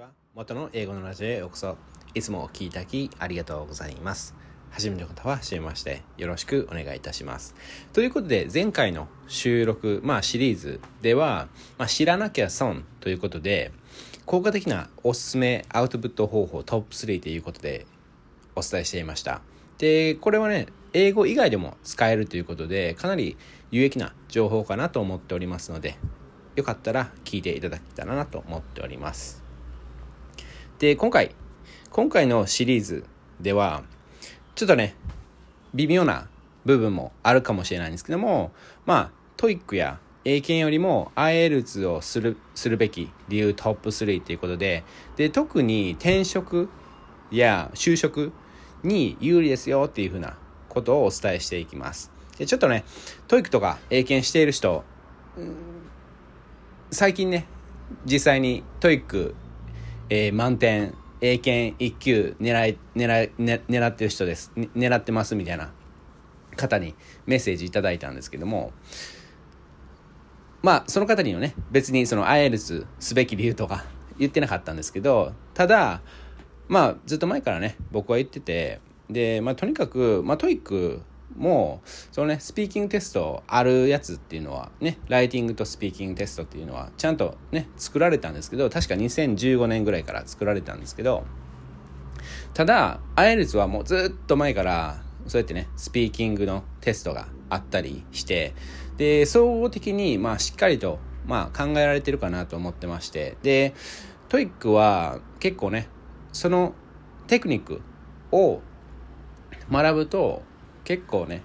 [0.00, 1.78] は元の英語のラジオへようこそ。
[2.12, 4.34] いつもお聞きいただきありがとうございます。
[4.70, 6.02] 初めての方は初めまして。
[6.18, 7.54] よろしくお願いいたします。
[7.94, 11.48] ということで前回の収録まあシリーズでは、
[11.78, 13.72] まあ、知らなきゃ損ということで
[14.26, 17.86] 効果的なおすすめアウトプット方法トップ3ということで
[18.54, 19.40] お伝えしていました。
[19.78, 23.38] でこれはね英語以外でも使えるということでかなり
[23.70, 25.96] 有益な情報かなと思っておりますので
[26.54, 29.45] よかったら聞いていただけたらなと思っております。
[30.78, 31.34] で、今回、
[31.90, 33.04] 今回のシリーズ
[33.40, 33.82] では、
[34.54, 34.94] ちょっとね、
[35.74, 36.28] 微妙な
[36.66, 38.52] 部分もあるかもしれないんですけども、
[38.84, 44.84] まあ、 TOEIC や英検よりも IELTS をする、するべき理由トップ3ということで、
[45.16, 46.68] で、特に転職
[47.30, 48.32] や就職
[48.82, 50.36] に有利ですよっていうふうな
[50.68, 52.10] ことをお伝えしていきます。
[52.36, 52.84] で、ちょっとね、
[53.28, 54.84] TOEIC とか英検している人、
[56.90, 57.46] 最近ね、
[58.04, 59.34] 実際に TOEIC
[60.08, 64.52] えー、満点、英検1級狙い、狙い、ね、狙ってる人です。
[64.54, 65.72] 狙ってますみたいな
[66.56, 66.94] 方に
[67.26, 68.72] メッセージいただいたんですけども、
[70.62, 73.84] まあ、その方にはね、別にその IELTS すべき理由とか
[74.18, 76.02] 言ってなかったんですけど、ただ、
[76.68, 81.02] まあ、ずっと前からね、僕は言ってて、で、まあ、とにかく、まあ、 TOEIC
[81.36, 91.24] もうそのねスピーキングテストあるやつっていうのはねライティングとスピーキングテストっていうのはちゃんとね作られたんですけど確か2015年ぐらいから作られたんですけど
[92.54, 98.54] ただ IELTS はもうずっと前からそうやってねスピーキングのテストがあったりして
[98.96, 103.74] で総合的にまあしっかりとまあ考えられてるかなと思ってましてで
[104.28, 105.88] TOEIC は結構ね
[106.32, 106.74] その
[107.26, 107.82] テクニック
[108.32, 108.60] を
[109.70, 110.42] 学ぶと
[110.86, 111.42] 結構ね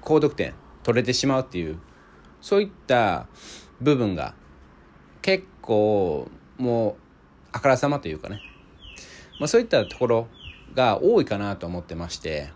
[0.00, 1.78] 高得点取れてしまうっていう
[2.40, 3.28] そういった
[3.80, 4.34] 部分が
[5.22, 6.94] 結構もう
[7.52, 8.40] あからさまというかね、
[9.38, 10.26] まあ、そういったところ
[10.74, 12.50] が多いかなと思ってまして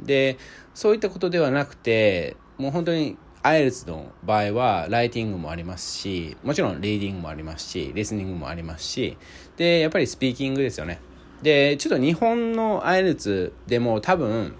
[0.00, 0.38] で
[0.72, 9.18] そういったことではなくてもう本当に IELTS の場合はライティングもありますしもちろんリーディングもありますしリスニングもありますし
[9.58, 11.00] でやっぱりスピーキングですよね。
[11.42, 14.54] でちょっと日本の IELTS でも多分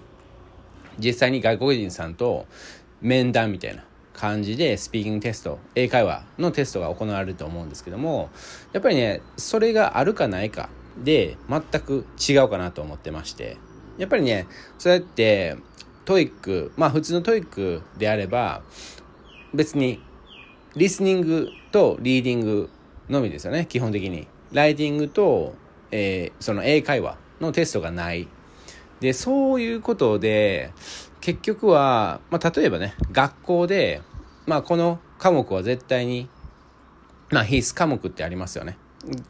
[1.03, 2.45] 実際に外国人さんと
[3.01, 8.29] 面談みたいな感じでスピーキングテスト英会話のテストが行われると思うんですけども
[8.71, 10.69] やっぱりねそれがあるかないか
[11.03, 13.57] で全く違うかなと思ってまして
[13.97, 14.47] やっぱりね
[14.77, 15.57] そうやって
[16.05, 18.61] TOEIC まあ普通の TOEIC であれば
[19.53, 20.01] 別に
[20.75, 22.69] リスニングとリーディング
[23.09, 24.27] のみですよね基本的に。
[24.51, 25.53] ライティングと、
[25.91, 28.27] えー、その英会話のテストがない。
[29.01, 30.71] で、そういうことで、
[31.19, 34.01] 結局は、まあ、例えばね、学校で、
[34.45, 36.29] まあ、この科目は絶対に、
[37.31, 38.77] まあ、必須科目ってありますよね。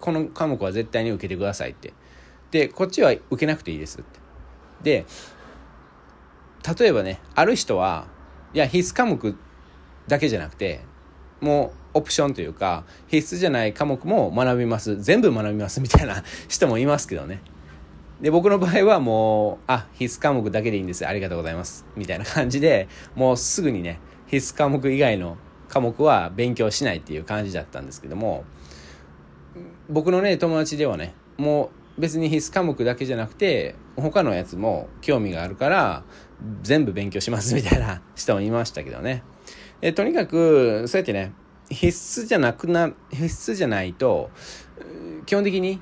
[0.01, 1.93] この科目は絶対に受けてくださいって。
[2.51, 4.19] で、こっちは受けなくていいですって。
[4.83, 5.05] で、
[6.79, 8.07] 例えばね、ある人は、
[8.53, 9.35] いや、必須科目
[10.09, 10.81] だけじゃなくて、
[11.39, 15.01] もうオプションというか、必須じゃない科目も学びます。
[15.01, 17.41] 全部学びますみたいな人もいますけどね。
[18.21, 21.07] で、僕の場合はもう、あ、必須科目だけでいいんです。
[21.07, 21.85] ありがとうございます。
[21.95, 25.37] みたいな感じで、もうすぐにね、必須科目以外の
[25.67, 28.43] 科目は勉強しないっていう感じだったんですけども、
[29.89, 36.03] 僕のね、友達ではね、もう別に必須科目だけじゃなくて、他のやつも興味があるから、
[36.61, 39.23] 全部勉強しますみたいな人もいましたけどね。
[39.81, 41.33] えとにかく、そうやってね、
[41.69, 44.29] 必須じゃなくな、必須じゃないと、
[45.25, 45.81] 基本的に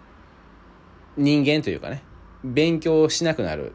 [1.17, 2.03] 人間というかね、
[2.43, 3.73] 勉強しなくなる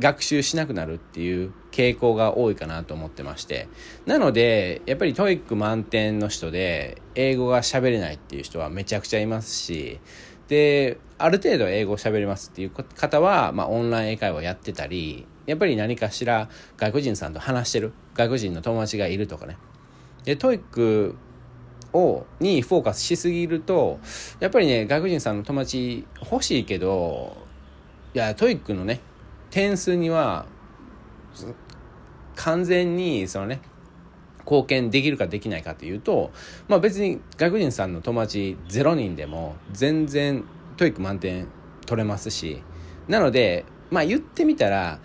[0.00, 3.68] 学習しなくなるっていう傾向が多いかなと思ってまして。
[4.06, 10.00] なのでやっぱり TOEIC 満点の人で英語が喋れないっていう人はめちゃくちゃいますし
[10.48, 19.56] である程度英語を喋れますっていう方は、まあ、オンライン英会話やってたりやっぱり何かしら外国人さんと話してる外国人の友達がいるとかね。
[20.24, 21.16] で TOEIC
[21.92, 23.98] をにフォーカスしすぎると
[24.40, 27.36] やっぱりね外国人さんの友達欲しいけど
[28.14, 29.00] いや TOEIC のね
[29.50, 30.46] 点数には
[32.36, 33.60] 完全にそのね
[34.40, 36.30] 貢献できるかできないかというと、
[36.68, 40.44] まあ、別に外国人さんの友達0人でも全然
[40.76, 41.46] TOEIC 満点
[41.86, 42.62] 取れますし
[43.08, 44.98] なのでまあ言ってみたら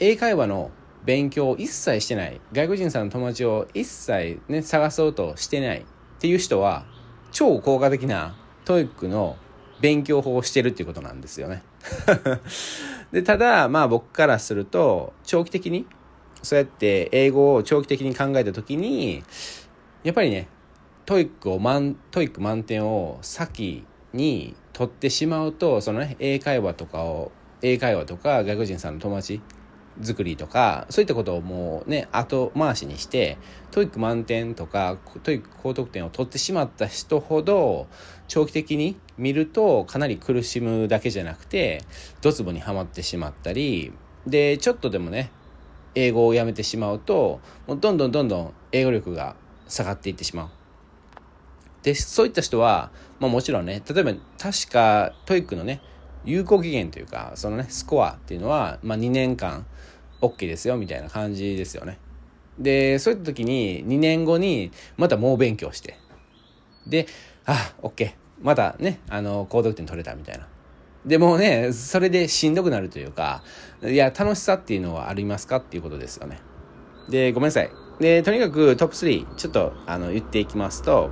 [0.00, 0.70] 英会話の
[1.04, 5.84] 勉強を一切してない外国人さんの友達を一切ね探そうとしてないっ
[6.18, 6.84] ていう人は
[7.30, 8.34] 超効果的な
[8.64, 9.36] TOEIC の
[9.80, 11.62] 勉強法をしてるっていうことなんですよね。
[13.12, 15.86] でただまあ僕からすると長期的に
[16.42, 19.22] そうやって英語を長期的に考えた時に
[20.02, 20.48] やっぱりね
[21.04, 27.32] TOEIC を満 TOEIC 満点を先に取ってしまうとそのね英会話とかを
[27.62, 29.40] 英会話とか外国人さんの友達
[30.02, 33.38] 作りとかそういったことをもうね後回しにして
[33.70, 37.86] TOEIC 満点とか TOEIC 高得点を取ってしまった人ほど
[38.28, 41.82] 長期的に見るとかなり苦しむだけじゃなくて
[42.20, 43.92] ドツボにはまってしまったり
[44.26, 45.30] でちょっとでもね
[45.94, 49.36] 英語をやめてしまうともうどんどんどんどん英語力が
[49.68, 50.48] 下がっていってしまう。
[51.82, 52.90] でそういった人は、
[53.20, 55.80] まあ、もちろんね例えば確か TOEIC のね
[56.24, 59.64] 有効期限というかそのねスコアっていうのは、まあ、2年間
[60.26, 61.98] OK ですよみたいな感じですよね。
[62.58, 65.98] でそういった時に2年後にまた猛勉強して
[66.86, 67.06] で
[67.44, 70.46] あ OK またねあの高得点取れたみたいな。
[71.04, 73.42] でもねそれでしんどくなるというか
[73.82, 76.40] いや楽しさっていうのはありますかっていうことですよね。
[77.08, 77.70] でごめんなさい。
[78.00, 81.10] でとにかくトップ3ちょっとあの言っていきますと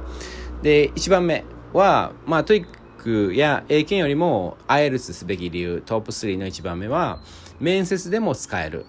[0.63, 7.21] で1番目はまあ TOEIC や英検よりも IELTS すべき理由トップ3の1番目は
[7.61, 8.85] 面接でも使える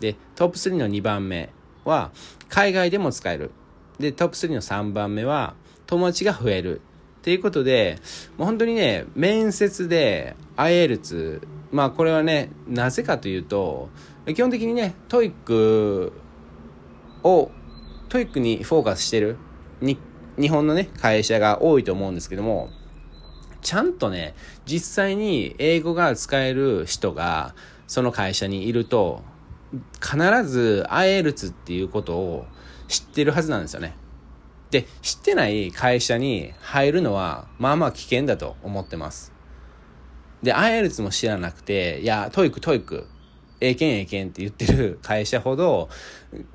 [0.00, 1.50] でトップ3の2番目
[1.84, 2.10] は
[2.48, 3.52] 海外でも使える。
[3.98, 5.54] でトップ3の3番目は
[5.86, 6.80] 友達が増える。
[7.20, 7.98] っていうことで
[8.38, 13.90] もう本当にね面接で IELTS まあこれはねなぜかというと
[14.26, 16.14] 基本的にね TOEIC
[17.22, 17.50] を
[18.08, 19.36] TOEIC にフォーカスしてる。
[19.82, 19.98] 日
[20.38, 22.70] 日本のね会社が多いと思うんですけども
[23.60, 27.54] ちゃんとね実際に英語が使える人が
[27.86, 29.22] その会社にいると
[30.00, 32.46] 必ず IELTS っていうことを
[32.88, 33.96] 知ってるはずなんですよね。
[34.70, 39.32] で、知ってない会社に入るのは、まあまあ危険だと思ってます。
[40.42, 43.06] で、IELTS も知らなくて、いや、 TOEIC、TOEIC、
[43.60, 45.88] 英検、英検って言ってる会社ほど、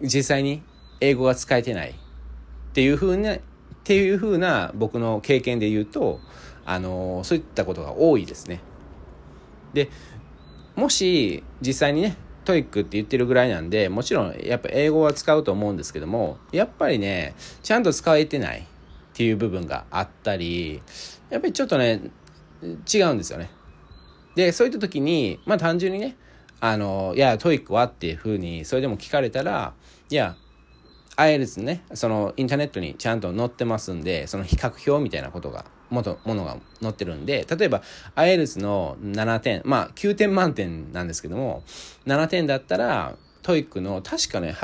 [0.02, 0.64] 実際に
[1.02, 1.94] 英語が使えてないっ
[2.74, 3.40] ていうふうな、っ
[3.84, 6.20] ていうふうな僕の経験で言うと、
[6.66, 8.62] あの、そういったことが多いですね。
[9.74, 9.90] で、
[10.76, 18.64] もし実際にね、 TOEIC って言ってるぐらいなんで、もちろんやっぱ英語は使うと思うんですけども、やっぱりね、ちゃんと使えてないっ
[19.14, 20.82] ていう部分があったり、
[21.30, 22.02] やっぱりちょっとね、
[22.62, 23.50] 違うんですよね。
[24.36, 26.16] で、そういった時に、まあ単純にね、
[26.60, 29.74] あの、いや、 TOEIC はっていうふうに、それでも聞かれたら、
[30.10, 30.36] いや、
[31.18, 37.82] IELTS ね、そのインターネットにちゃんと載ってますんで、その比較表みたいなことが、もとものが載ってるんで、例えば、
[38.16, 41.64] IELTS の7点、まあ9点満点なんですけども、
[42.06, 44.56] 7点だったら、 TOEIC の確かね、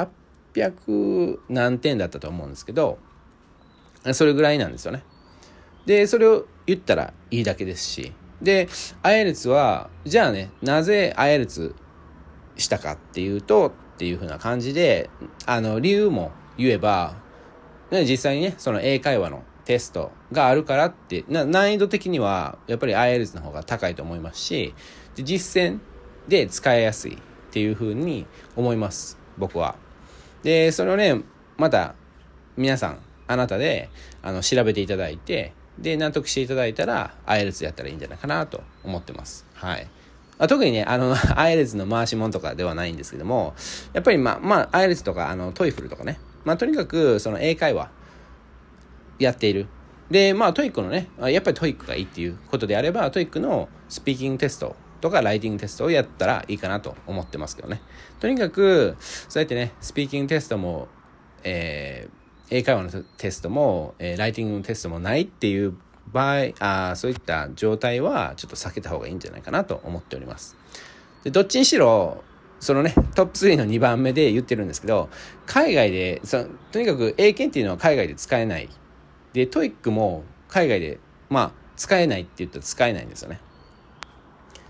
[0.53, 2.97] 800何点だったと思うんですけど、
[4.13, 5.03] それぐらいなんですよね。
[5.85, 8.67] で、それを言ったらいいだけですし、で、
[9.03, 11.75] IELTS は、じゃあね、なぜ IELTS
[12.57, 15.11] したかっていうと、っていう風な感じで、
[15.45, 17.15] あの、理由も言えば、
[17.91, 24.73] ね、実際にね、その英会話のテストがあるからって、難易度的には、やっぱり IELTS の方が高いと思いますし、
[25.15, 25.79] で実践
[26.27, 27.17] で使いやすいっ
[27.51, 28.27] ていう風に
[28.57, 29.17] 思います。
[29.37, 29.75] 僕は。
[30.43, 31.21] で、それをね、
[31.57, 31.95] また、
[32.57, 33.89] 皆さん、あなたで、
[34.21, 39.47] あの、調べていただいて、で、納得していただいたら、IELTS やったらいいんじゃないかなと思ってます。
[39.53, 39.87] はい。
[40.37, 43.53] あ特にね、あの、 IELTS の回し物とかではないんですけども、
[43.93, 47.89] やっぱりまあ、まあ、IELTS とか、あの、トイフルとかね、まあ、とにかく、その英会話、
[49.21, 49.67] やっている。
[50.09, 57.81] で、まあ、 TOEIC のね、やっぱり TOEIC がいいっていうことであれば、 TOEIC のスピーキングテストとかライティングテストをやったらいいかなと思ってますけどね。
[58.19, 60.89] とにかく、そうやってね、スピーキングテストも、
[61.43, 65.75] えー、英会話のテストも、えー、ライティングのテストもないっていう
[66.11, 70.57] 場合、あそういった状態はちょっと避けた方がいいんじゃないかなと思っております。
[71.23, 72.23] で、どっちにしろ、
[72.59, 75.09] そのね、トップ3の2番目で言ってるんですけど、
[75.47, 78.69] 海外で、そとにかく英検っていうのは海外で使えない
[79.33, 83.39] で、 TOEIC も海外で、まあ、使えないって言ったら使えないんですよね。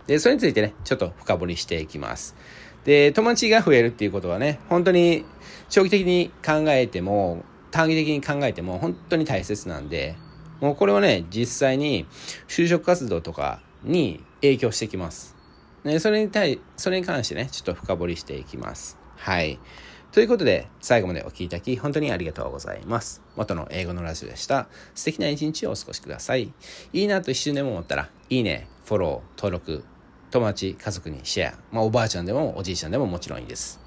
[0.08, 2.36] で、それについてね、ちょっと深掘りしていきます。
[2.86, 5.26] で、友達が増えるっていうことはね、本当に
[5.70, 10.16] 長期的に考えても、短期的に考えても本当に大切なんで、
[10.60, 12.06] もうこれはね、実際に
[12.48, 15.36] 就職活動とかに影響してきます。
[15.84, 18.98] ね、それに対、それに関してね、ちょっと深掘りしていきます。
[19.16, 19.60] はい。
[20.12, 23.22] ということで、最後までお聴きいただき、本当にありがとうございます。
[23.38, 24.68] 元の英語のラジオでした。
[24.94, 26.54] 素敵な一日をお過ごしください。
[26.92, 29.86] いいなと一瞬でも思ったら、いいね、フォロー、登録、
[30.30, 31.54] 友達、家族にシェア。
[31.72, 33.80] まあ、おばあちゃんでもおじいちゃんでももちろんいいです。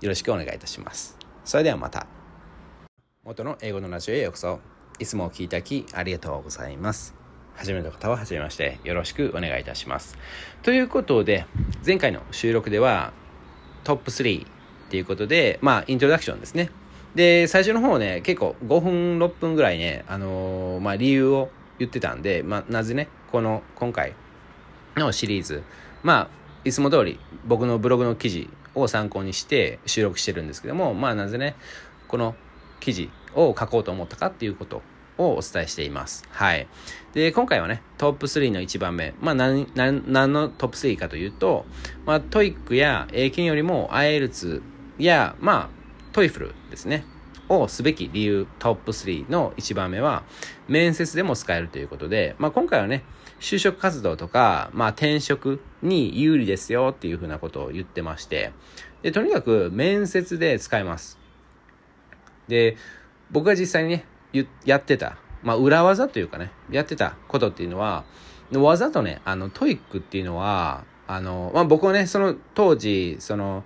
[0.00, 1.18] よろしくお願いいたします。
[1.44, 2.06] それではまた。
[3.22, 4.60] 元の英語のラジオへようこそ。
[4.98, 7.14] いつもお聴きいただき、ありがとうございます。
[7.56, 10.16] 初めての方は初めまして、よろしくお願いいたします。
[10.62, 11.44] ということで、
[11.84, 13.12] 前回の収録では、
[13.84, 14.46] トップ3
[14.88, 16.70] っていうことで、まあ、イントロダクションですね。
[17.14, 24.14] で、最初の方ね、結構5分、6分ぐらいね、あのー、まあ、理由を言ってたんで、まあ、なぜね、この、今回
[24.96, 25.62] のシリーズ、
[26.02, 31.54] まあ、いつも通り僕のブログの記事を参考にして収録してるんですけども、まあ、なぜね、
[32.08, 32.34] この
[32.80, 34.82] 記事を書こうと思ったかっていうこと
[35.18, 36.24] をお伝えしています。
[36.30, 36.66] はい。
[37.12, 39.14] で、今回はね、トップ3の1番目。
[39.20, 41.66] まあ、何、何、何のトップ3かというと、
[42.06, 44.62] まあ、 TOEIC や英検よりも IELTS
[44.98, 47.04] いや、まあ、 TOEFL ですね。
[47.48, 50.22] をすべき理由トップ3の1番目は
[50.68, 53.04] 面接でも使えるということで、まあ、今回はね
[53.40, 58.52] 就職活動とか、まあ、転職に有利ですよっていうふうなことを言ってまして
[59.02, 61.18] でとにかく面接で使えます
[62.48, 62.76] で
[63.30, 64.04] 僕が実際にね
[64.64, 68.04] やってた、まあ、裏技というかねやってたことっていうのは
[68.52, 73.64] わざとねあの TOEIC っていうのはあの、まあ、僕はねその当時その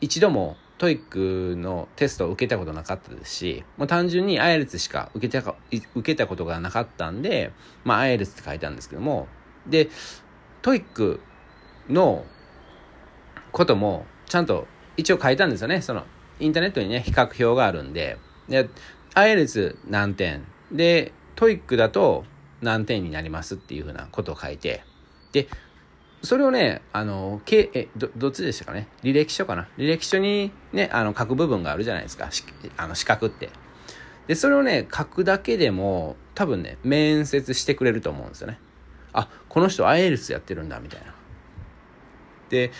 [0.00, 7.52] 一度も TOEIC のテストを受けたことなかったですし、もう単純に IELTS しか受けたか受けたことがなかったんで、
[7.84, 9.26] まあ IELTS って書いたんですけども、
[9.66, 9.90] で、
[10.62, 11.20] TOEIC
[11.88, 12.24] の
[13.50, 15.82] こともちゃんと一応書いたんですよね。
[15.82, 16.04] その
[16.38, 18.68] インターネットにね、比較表があるんで、で、
[19.14, 22.24] IELTS 何点、で、 TOEIC だと
[22.60, 24.82] 何点になりますっていうふうなことを書いて、
[25.32, 25.48] で、
[26.22, 28.88] それをね、あの、けえど、どっちでしたかね？
[29.02, 29.68] 履歴書かな？
[29.78, 32.28] 履歴書にね、あの、書く部分があるじゃないですか。
[32.76, 33.50] あの、資格って。
[34.26, 38.58] で、それをね、書くだけでも、多分ね、面接してくれると思うんですよね。
[39.12, 41.14] あ、この人 IELTS やってるんだ、みたいな。
[42.50, 42.72] で、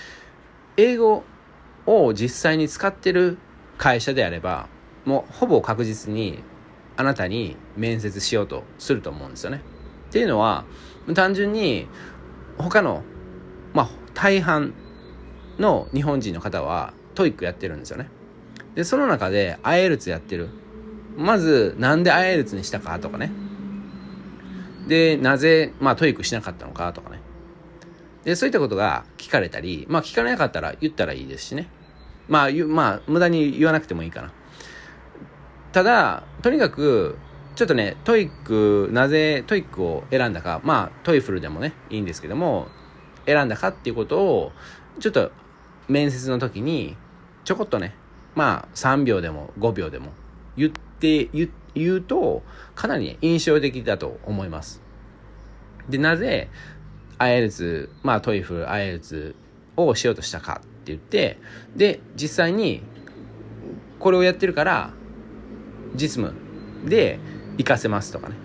[0.76, 1.24] 英語
[1.86, 3.38] を実際に使ってる
[3.78, 4.68] 会社であれば、
[5.04, 6.42] もうほぼ確実に
[6.96, 9.62] あなたに面接しようとすると思うんですよね。
[10.08, 10.64] っていうのは、
[11.14, 11.86] 単純に
[12.58, 13.04] 他の
[13.74, 14.74] まあ、大半
[15.58, 18.08] の日本人の方は TOEIC やってるんですよね。
[18.74, 20.48] で、その中で IELTS やってる。
[21.16, 23.32] まず、なんで IELTS にしたかとかね。
[24.86, 27.20] で、なぜ、まあ、 TOEICしなかったのかとかね。
[28.24, 31.68] で、そういったことが聞かれたり、まあ、聞かれなかったら言ったらいいですしね。
[32.28, 34.32] まあ、まあ、無駄に言わなくてもいいかな。
[35.72, 37.16] ただ、とにかく、
[37.56, 42.68] ちょっとね、 TOEIC、なぜ TOEICを選んだか、まあ、 TOEFLでもね、いいんですけども、
[43.28, 44.52] 選んだかっていうことを、
[44.98, 45.30] ちょっと
[45.86, 46.96] 面接の時に、
[47.44, 47.94] ちょこっとね、
[48.34, 50.12] まあ3秒でも5秒でも
[50.56, 52.42] 言って言、言うと、
[52.74, 54.80] かなり印象的だと思います。
[55.88, 56.48] で、なぜ、
[57.18, 59.34] IELTS、まあ TOEFL、IELTS
[59.76, 61.38] をしようとしたかって言って、
[61.76, 62.82] で、実際に、
[63.98, 64.94] これをやってるから、
[65.94, 66.34] 実務
[66.88, 67.18] で
[67.58, 68.36] 活かせますとかね。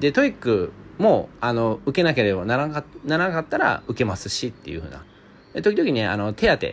[0.00, 5.04] で、 TOEICもうあの受けなければならなかならなかったら受けますしっていうふうな
[5.62, 6.66] 時々ねあの手当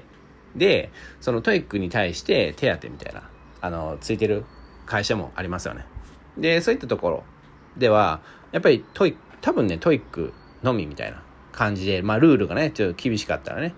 [0.57, 3.29] でその TOEICに対して手当みたいな
[3.61, 4.45] あのついてる
[4.85, 5.85] 会社もありますよね
[6.37, 7.23] でそういったところ
[7.77, 13.75] ではやっぱりトイ多分ね TOEICのみみたいな感じでまあルールがねちょっと厳しかったらね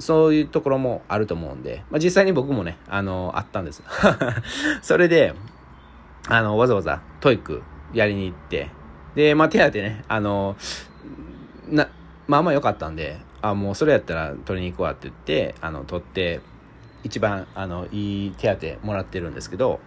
[0.00, 3.82] そういうところもあると思うんで、まあ、実際に僕もね、あの、あったんです。
[4.82, 5.34] それで、
[6.28, 8.70] あの、わざわざ TOEICやりに行って、
[9.14, 10.56] で、まあ、手当ね、あの、
[11.68, 11.88] な、
[12.26, 16.40] まあまあ良かったんで、あ、もうそれやったら取りに行くわって言って、あの、取って、
[17.02, 19.80] 一番、あの、いい手当もらってるんですけど、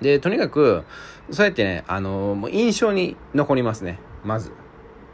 [0.00, 0.84] で、とにかく、
[1.30, 4.52] そうやってね、あの、もう印象に残りますね、まず。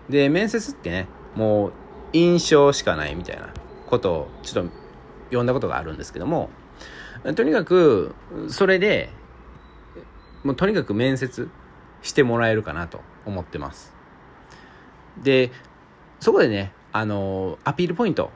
[0.08, 1.72] で、面接ってね、もう
[2.12, 3.48] 印象しかないみたいな
[3.86, 4.70] ことをちょっと
[5.26, 6.50] 読んだことがあるんですけども、
[7.34, 8.14] とにかく、
[8.48, 9.10] それで、
[10.44, 11.48] もうとにかく面接
[12.02, 13.94] してもらえるかなと思ってます。
[15.22, 15.50] で、
[16.20, 18.30] そこでね、あの、アピールポイント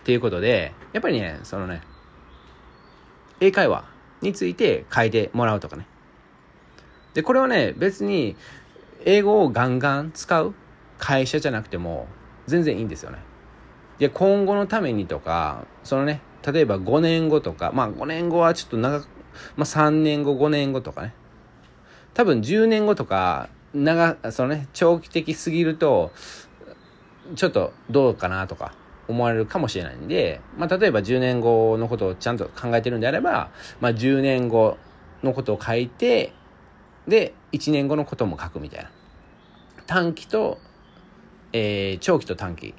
[0.00, 1.82] っていうことで、やっぱりね、そのね、
[3.40, 3.84] 英会話
[4.20, 5.86] について書いてもらうとかね。
[7.14, 8.36] で、これはね、別に
[9.04, 10.54] 英語をガンガン使う
[10.98, 12.08] 会社じゃなくても
[12.46, 13.18] 全然いいんですよね。
[13.98, 19.08] で、今後のためにとか、そのね、例えば5年後とか、まあ5年後はちょっと長く、
[19.56, 21.14] まあ3年後、5年後とかね、
[22.18, 26.10] 多分10年後とか、長、そのね、長期的すぎると、
[27.36, 28.72] ちょっとどうかなとか
[29.06, 34.78] 思われるかもしれないんで、まあ、例えば10年後のことをちゃんと考えてるんであれば、まあ、10年後
[35.22, 36.32] のことを書いて、
[37.06, 38.90] で、1年後のことも書くみたいな。
[39.86, 40.58] 短期と、
[41.52, 42.74] えー、長期と短期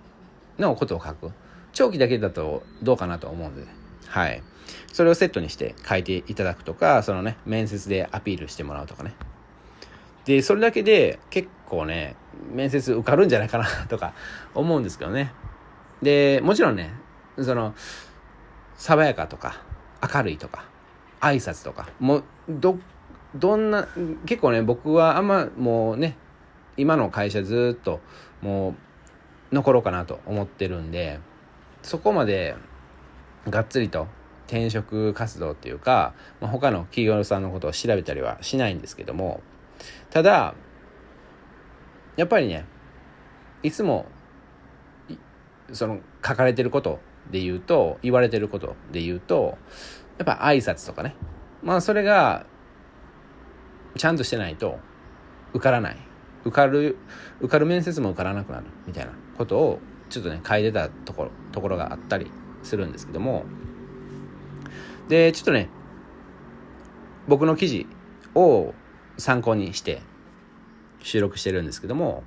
[0.58, 1.31] のことを書く。
[1.72, 3.65] 長期だけだとどうかなと思うんで、
[4.05, 4.43] はい。
[4.91, 9.13] それをセットにして書いていただくとか、そのね、面接でアピールしてもらうとかね。
[10.25, 12.15] で、それだけで結構ね、
[12.51, 14.13] 面接受かるんじゃないかな とか
[14.53, 15.33] 思うんですけどね。
[16.01, 16.93] で、もちろんね、
[17.39, 17.73] その、
[18.75, 19.61] 爽やかとか、
[20.01, 20.69] 明るいとか、
[21.21, 22.77] 挨拶とかもうど
[23.35, 23.88] どんな
[24.25, 26.17] 結構ね僕はあんまもうね
[26.77, 27.99] 今の会社ずっと
[28.41, 28.75] も
[29.51, 31.19] う残ろうかなと思ってるんで
[31.83, 32.55] そこまで
[33.47, 34.07] がっつりと
[34.47, 39.41] 転職活動っていうか、まあ、他の企業さんのことを調べたりはしないんですけども
[40.11, 40.55] ただ
[42.15, 42.65] やっぱりね
[43.63, 44.05] いつも
[45.71, 46.99] その書かれてること
[47.29, 49.57] で言うと言われてることで言うと
[50.17, 51.15] やっぱ挨拶とかね。
[51.61, 52.45] まあそれが
[53.95, 54.79] ちゃんとしてないと
[55.53, 55.97] 受からない。
[56.45, 56.97] 受かる
[57.39, 62.31] 受かる面接も受からなくなるみたいなことをちょっとね書いてたところところがあったり
[62.63, 63.43] するんですけども。
[65.07, 65.69] でちょっとね
[67.27, 67.87] 僕の記事
[68.35, 68.73] を
[69.19, 70.01] 参考にして
[71.01, 72.23] 収録してるんですけども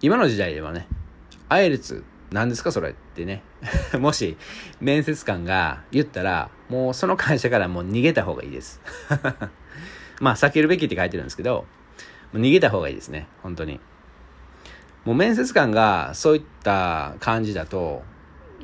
[0.00, 0.86] 今の時代ではね
[1.48, 2.70] アイレツ何ですか？
[2.70, 3.42] それってね。
[3.98, 4.36] もし
[4.80, 8.80] 面接官が言ったらもうその会社からもう逃げた方がいいです。
[10.20, 11.66] まあ避けるべきって書いてるんですけど
[12.32, 13.26] 逃げた方がいいですね。
[13.42, 13.80] 本当に。
[15.04, 18.04] もう面接官がそういった感じだと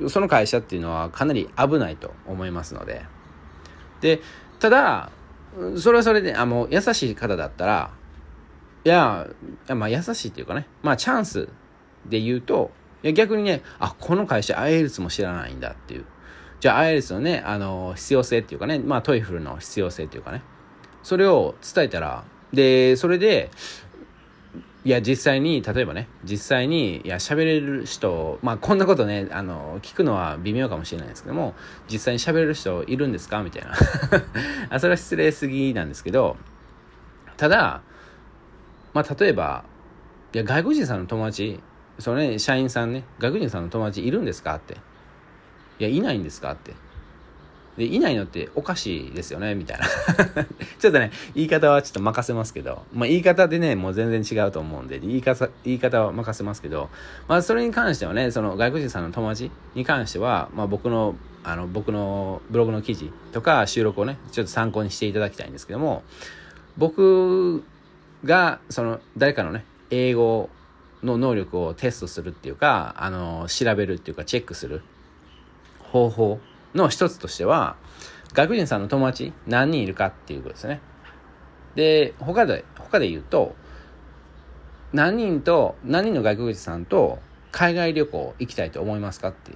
[0.08, 3.04] その会社っていうのはかなり危ないと思いますので。
[4.00, 4.20] で
[4.60, 5.10] ただ
[5.76, 7.90] それはそれであの優しい方だったら
[8.84, 9.26] いや
[9.68, 10.66] まあ優しいっていうかね。
[10.82, 11.48] まあチャンス
[12.06, 12.70] で言うと
[13.02, 16.04] いや逆にねあこの会社アイエルスも知らないんだっていう。
[16.60, 20.42] じゃあ IELTS のねあの必要性っていうかねまあトイフルの必要性っていうかね。
[21.02, 23.50] それを伝えたらでそれで
[24.86, 31.54] いや実際に例えばね実際にいや喋れる人まあこんなことねあの聞くのは微妙かもしれないですけども
[31.90, 33.72] 実際に喋れる人いるんですかみたいな。
[34.70, 36.36] あそれは失礼すぎなんですけど
[37.36, 37.82] ただ
[38.94, 39.64] まあ例えば
[40.32, 41.58] いや外国人さんの友達
[41.98, 44.76] そのね社員さんね外国人さんの友達いるんですかって。
[45.80, 46.74] いやいないんですかって。
[47.76, 49.86] で、いないのっておかしいですよね、みたいな。
[50.78, 56.88] ちょっとね、言い方はちょっと任せますけど、まあ言い方でね、もう全然違うと思うんで、言い方、言い方は任せますけど、
[57.28, 66.02] まあそれに関してはね、その外国人さんの友達に関しては、まあ僕の、あの、僕のブログの記事とか収録をね、ちょっと参考にしていただきたいんですけども、
[66.76, 67.62] 僕
[68.24, 70.50] が、その、誰かのね、英語
[71.02, 74.82] の能力をテストするっていうか、あの、調べるっていうか、チェックする
[75.78, 76.40] 方法
[76.76, 77.76] の一つとしては、
[78.32, 80.80] 外国人さんの友達何人いるかっていうことですね。
[81.74, 83.54] で、他で、他で言うと、
[84.92, 87.18] 何人と、何人の外国人さんと
[87.50, 89.52] 海外旅行行きたいと思いますかって。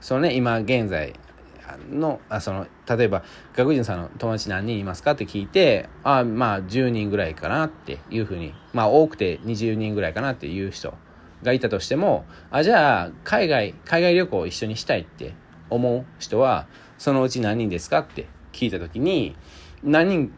[0.00, 1.14] そのね、今現在
[1.90, 3.22] の、あその、例えば
[3.54, 10.94] 外国人さんの友達何人いますかって聞いて、あまあ10人ぐらいかなっていうふうに、まあ多くて20人ぐらいかなっていう人
[11.42, 15.34] がいたとしても、あ、じゃあ海外、海外旅行を一緒にしたいって
[15.74, 16.66] 思う人は、
[16.98, 19.36] そのうち何人ですかって聞いた時に、
[19.82, 20.32] 何人、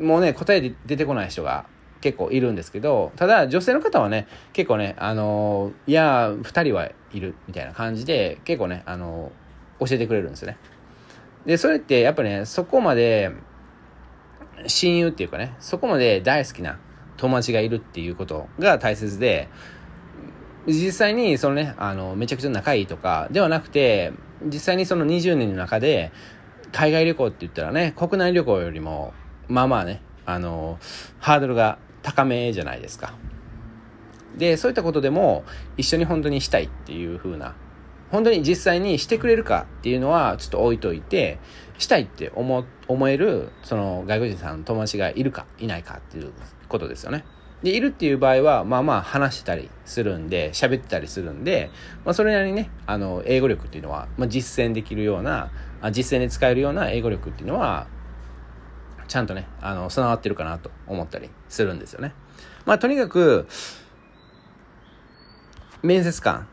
[0.00, 1.66] もうね、答えで出てこない人が
[2.00, 9.32] 結構いるんですけど、ただ女性の方はね、結構ね、あのいや、2人はいるみたいな感じで、結構ね、あの
[9.80, 10.58] 教えてくれるんですよね。
[11.46, 13.32] で、それってやっぱね、そこまで
[14.66, 16.78] 親友っていうかね、そこまで大好きな
[17.16, 19.48] 友達がいるっていうことが大切で、
[20.66, 24.12] 実際にそのね、あの、めちゃくちゃ仲いいとかではなくて、
[24.44, 26.12] 実際にその20年の中で、
[26.72, 29.14] 海外旅行って言ったらね、国内旅行よりも、
[29.48, 30.78] まあまあね、あの、
[31.20, 33.14] ハードルが高めじゃないですか。
[34.36, 35.44] で、そういったことでも、
[35.76, 37.54] 一緒に本当にしたいっていう風な、
[38.10, 41.38] 本当に実際にしてくれるかっていうのは、ちょっと置いといて、
[41.78, 46.32] したいって思、思える、その、外国人さんの友達がいるか、いないかっていう
[46.68, 47.24] ことですよね。
[47.62, 51.70] で、いるっていう場合は、まあまあ話したりするんで、喋ってたりするんで、
[52.04, 55.50] まあそれなりにね、あの、英語力っていうのは、まあ実践できるような、
[55.92, 57.86] 実践で使えるような英語力っていうのは、
[59.08, 62.12] ちゃんとね、あの、備わってるかなと思ったりするんですよね。
[62.66, 63.46] まあとにかく、
[65.82, 66.48] 面接官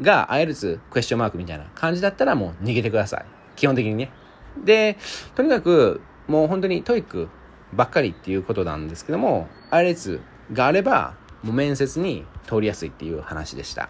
[0.00, 3.24] が IELTSクエスチョンマークみたいな感じだったらもう逃げてください。
[3.56, 4.10] 基本的にね。
[4.64, 4.98] で、
[5.34, 7.28] とにかく、もう本当に TOEIC
[7.72, 10.20] ばっかりっていうことなんですけども、 IELTS
[10.52, 13.88] があれば、もう面接に通りやすいっていう話でした。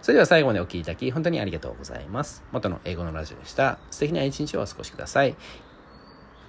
[0.00, 2.42] それでは最後までお聴きいただき、本当にありがとうございます。
[2.50, 3.78] 元の英語のラジオでした。
[3.90, 5.36] 素敵な一日をお過ごしください。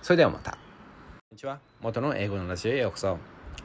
[0.02, 0.52] それではまた。
[0.52, 0.60] こん
[1.34, 1.60] にちは。
[1.82, 3.18] 元の英語のラジオへようこそ。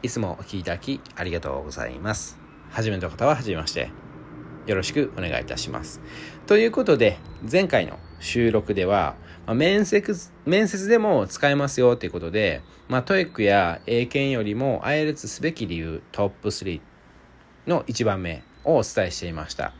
[0.03, 2.39] いつもお聴きいただき、ありがとうございます。
[2.71, 3.91] 初めての方は初めまして。
[4.67, 6.03] よろしくお願いいたします。
[6.47, 7.19] ということで、
[7.51, 10.15] 前回の収録では、まあ、面接、
[10.45, 16.81] 面接でも使えますよということで、まあ、 TOEICや英検よりも IELTS すべき理由トップ3
[17.67, 19.75] の1番目をお伝えしていました。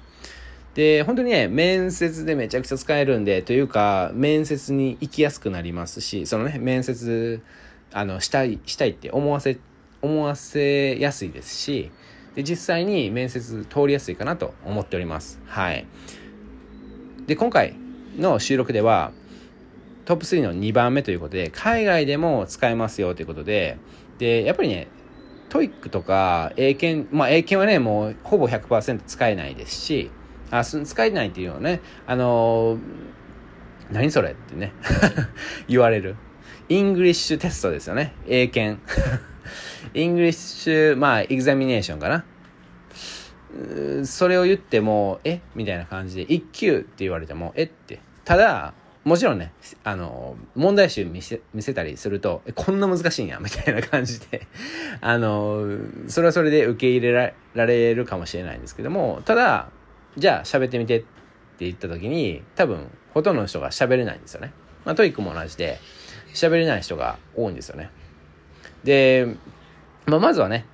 [0.75, 7.41] で、本当にね、面接でめちゃくちゃ使えるんで、というか、面接に行きやすくなりますし、そのね、面接、
[7.93, 9.59] あの、したい、したいって思わせ、
[10.03, 11.91] 思わせやすいですし、
[12.35, 15.41] で、実際に面接通りやすいかなと思っております。
[15.47, 15.87] はい。
[17.27, 17.75] で、今回
[18.17, 19.13] の収録では、
[20.09, 23.77] トップ3の2番目ということで、海外でも使えますよということで、
[24.17, 24.89] で、やっぱりね、
[25.51, 30.11] TOEICとか英検、まあ英検はね、もうほぼ100%使えないですし、
[30.51, 32.79] あ使えないっていうのはね、あの、
[33.91, 34.73] 何それってね
[35.69, 36.17] 言われる。
[36.71, 38.15] English test ですよね。
[38.27, 38.81] 英検。
[39.93, 42.25] English、まあ、 examination かな。
[44.07, 45.41] それを言っても、え？
[45.55, 47.65] みたいな感じで、1級って言われても、え？
[47.65, 48.01] って。
[48.25, 48.73] ただ、
[49.09, 54.47] もちろんね、あの、問題集見せ見せたりすると、こんな難しいんや、みたいな感じで、
[55.01, 55.67] あの、
[56.09, 59.71] それはそれで受け入れられるかもしれないんですけども、ただ、
[60.19, 61.07] じゃあ喋ってみてって
[61.61, 64.53] 言った時に、多分、ほとんどの人が喋れないんですよね。
[64.85, 65.79] まあ、 TOEICも同じで、
[66.35, 67.91] 喋れない人が多いんですよね。
[68.85, 69.27] で、
[70.05, 70.67] まあ、まずはね、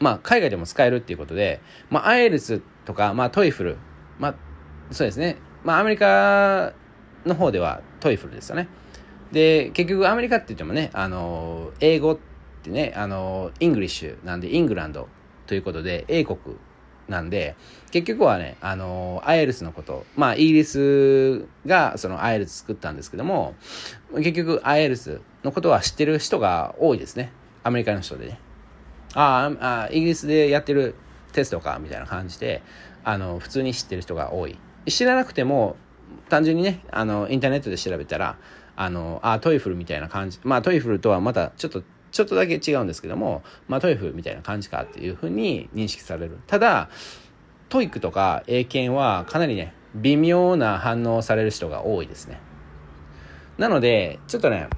[0.00, 3.76] まあ、海外でも使えるっていうことで、まあ、 IELTSとか、まあ、 TOEFL、
[4.18, 4.34] まあ、
[4.90, 5.38] そうですね。
[5.64, 6.74] まあ、アメリカ
[7.24, 8.68] の方では TOEFLですよね。
[9.32, 12.18] で、結局アメリカって言ってもね、あの、英語っ
[12.62, 15.08] てね、あの、 English なんで、イングランド
[15.46, 16.38] ということで、英国
[17.08, 17.56] なんで、
[17.90, 23.54] 結局はね、あの、 IELTSのこと、まあ、イギリスがその IELTS作ったんですけども、
[24.14, 27.32] 結局 IELTSのことは知ってる人が多いですね。
[27.62, 28.40] アメリカの人でね。
[29.14, 30.94] ああ、イギリスでやってる
[31.32, 32.62] テストか、みたいな感じで、
[33.04, 34.58] あの、普通に知ってる人が多い。
[34.86, 35.76] 知らなくても、
[36.28, 38.36] 単純にね、あの、インターネットで調べたら、
[38.76, 40.38] あの、あ、 TOEFLみたいな感じ。
[40.42, 46.38] まあ、 TOEFLとはまたちょっとちょっとだけ違うんですけども、まあ、 TOEFLみたいな感じかっていうふうに認識される。
[46.46, 46.90] ただ、
[47.68, 52.40] TOEICとか英検はかなりね、微妙な反応される人が多いですね。
[53.58, 54.68] なので、ちょっとね、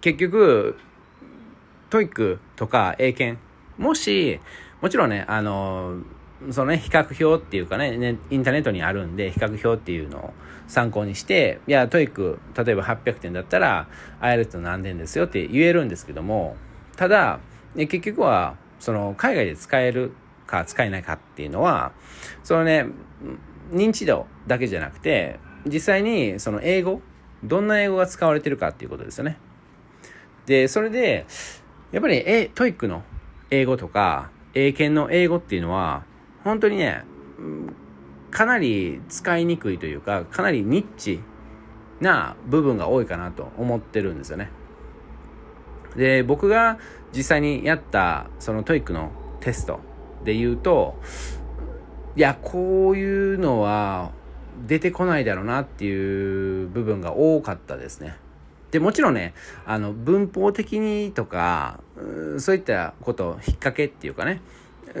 [0.00, 0.78] 結局、
[1.90, 3.42] TOEICとか英検、
[3.76, 4.40] もし、
[4.80, 5.98] もちろんね、あの、
[6.50, 10.34] そのね、比較表っていうかね、ねインターネットにあるんで、比較表っていうのを
[10.68, 13.88] 参考にして、いや、 TOEIC、例えば800点だったら、
[14.20, 16.56] IELTS何点ですよって言えるんですけども、
[16.96, 17.40] ただ、
[17.74, 20.12] ね、結局は、その、海外で使える
[20.46, 21.92] か使えないかっていうのは、
[22.42, 22.86] そのね、
[23.70, 27.00] 認知度だけじゃなくて、実際にその英語、
[27.44, 29.38] どんな英語が使われてるかっていうことですよね。
[30.46, 31.26] で、それで、
[31.92, 33.02] やっぱり、え、 TOEICの
[33.50, 36.04] 英語とか、英検の英語っていうのは、
[36.44, 37.04] 本当にね、
[38.30, 41.20] かなり使いにくいというか、かなりニッチ
[42.00, 44.50] な部分が多いかなと思ってるんですよね。
[45.96, 46.78] で、僕が
[47.14, 49.80] 実際にやったその TOEICのテスト
[50.24, 50.98] で言うと、
[52.16, 54.12] いや、こういうのは
[54.66, 58.16] 出てこないだろうなっていう部分が多かったですね。
[58.70, 59.34] で、もちろんね、
[59.66, 61.80] あの、文法的にとか、
[62.38, 64.40] そういったこと、引っ掛けっていうかね、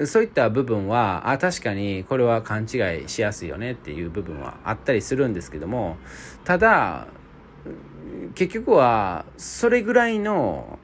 [0.06, 5.96] そういった部分は、あ、確かにこれは勘違いしやすいよねっていう部分はあったりするんですけども、
[6.44, 7.08] ただ、
[8.34, 10.78] 結局は、それぐらいの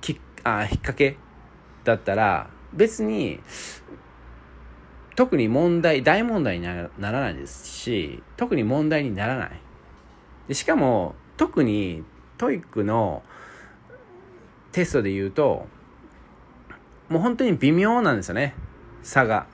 [0.00, 1.16] きあ引っ掛け
[1.84, 3.40] だったら、別に、
[5.16, 9.50] 特に問題、大問題にならないですし、特に問題にならない。
[10.48, 12.04] でしかも、特に
[12.36, 13.22] TOEIC の
[14.72, 15.68] テストで言うと、
[17.08, 18.54] もう本当に微妙なんですよね。
[19.02, 19.46] 差が。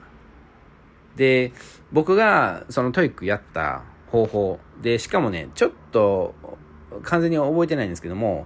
[1.15, 1.51] で、
[1.91, 6.33] 僕がその TOEIC やった方法で、しかもね、ちょっと
[7.03, 8.45] 完全に覚えてないんですけども、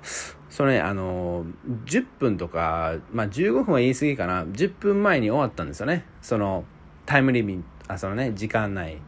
[0.50, 1.46] そのね、あの、
[1.86, 6.06] 10分とか、まあ、15分は言い過ぎかな、10分前に終わったんですよね。
[6.22, 6.64] その、
[7.06, 9.00] タイムリミット、あ、そのね、時間内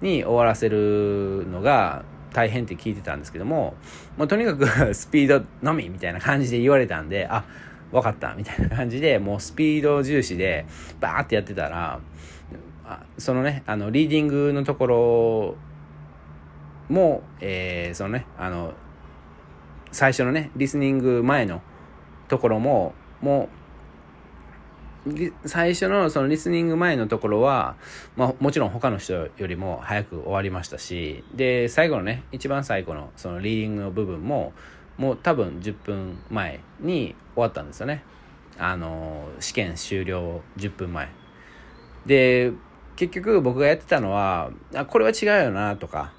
[0.00, 3.74] に終わらせるのが大変って聞いてたんですけども、
[4.16, 7.44] もうとにかく スピードのみみたいな感じで言われたんで、あ、
[7.96, 10.66] 分かったみたいな感じでもうスピード重視で
[11.00, 12.00] バーってやってたら
[13.16, 15.56] そのねあのリーディングのところ
[16.94, 18.74] も、えー、そのねあの
[19.92, 21.62] 最初のねリスニング前の
[22.28, 23.48] ところもも
[25.06, 27.76] う最初のそのリスニング前のところは、
[28.16, 34.52] まあ、もちろん他の人よりも早く終わりましたしで最後のね一番最後のそのリーディングの部分も
[34.98, 38.02] もう多分10分前に終わったんですよね。
[38.58, 41.08] あの、試験終了10分前。
[42.06, 42.52] で、
[42.96, 46.12] 結局僕がやってたのは、あ、これは違うよなとか、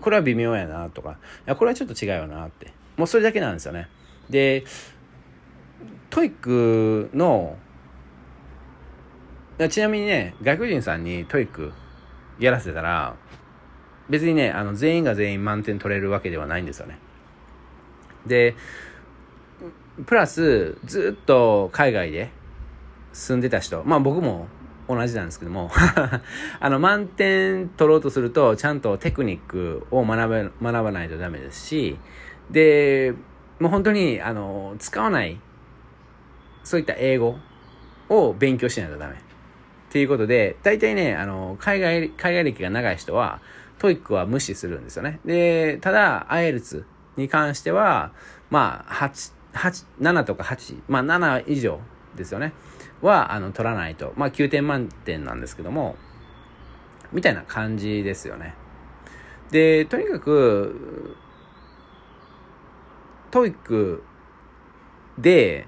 [0.00, 2.72] これは微妙やなとか、い、これはちょっと違うよなって。
[2.96, 3.88] もうそれだけなんですよね。
[4.28, 4.64] で、
[6.10, 7.56] TOEIC の、
[9.70, 11.72] ちなみにね、外国人さんに TOEIC
[12.38, 13.16] やらせたら、
[14.10, 16.98] 別にね、あの、全員が全員満点取れるわけではないんですよね。
[18.26, 18.54] で、
[20.06, 22.30] プラス、ずっと海外で
[23.12, 24.46] 住んでた人、まあ僕も
[24.88, 25.70] 同じなんですけども
[26.60, 31.98] あの、満点取ろうとすると、ちゃんとテクニックを学ば学ばないとダメですし、
[32.50, 33.14] で、
[33.60, 35.38] もう本当に、あの、使わない、
[36.64, 37.36] そういった英語
[38.08, 39.14] を勉強しないとダメ。
[39.14, 39.16] っ
[39.92, 43.40] ていうことで、大体ね、あの、海外、海外歴が長い人は、
[43.78, 45.20] TOEIC は無視するんですよね。
[45.24, 48.12] で、ただ、 IELTS に関しては、
[48.50, 51.80] まあ、8、8、7とか8、まあ7以上
[52.16, 52.52] ですよね。
[53.00, 54.12] は、あの、取らないと。
[54.16, 55.96] まあ9点満点なんですけども、
[57.12, 58.54] みたいな感じですよね。
[59.50, 61.16] で、とにかく、
[63.30, 64.02] TOEIC
[65.18, 65.66] で、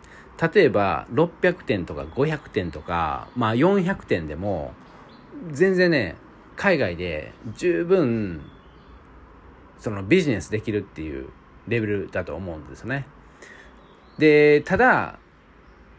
[0.54, 4.72] 例えば600点とか500点とか、まあ400点でも、
[5.50, 6.16] 全然ね、
[6.56, 8.42] 海外で十分、
[9.78, 11.28] そのビジネスできるっていう
[11.68, 13.06] レベルだと思うんですね。
[14.18, 15.18] で、ただ、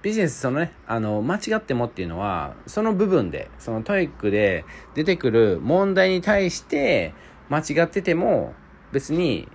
[0.02, 7.14] ビジネスそのね、あの、間違ってもっていうのは、その部分で、その TOEIC で出てくる問題に対して
[7.50, 8.54] 間違ってても
[8.92, 9.50] 別に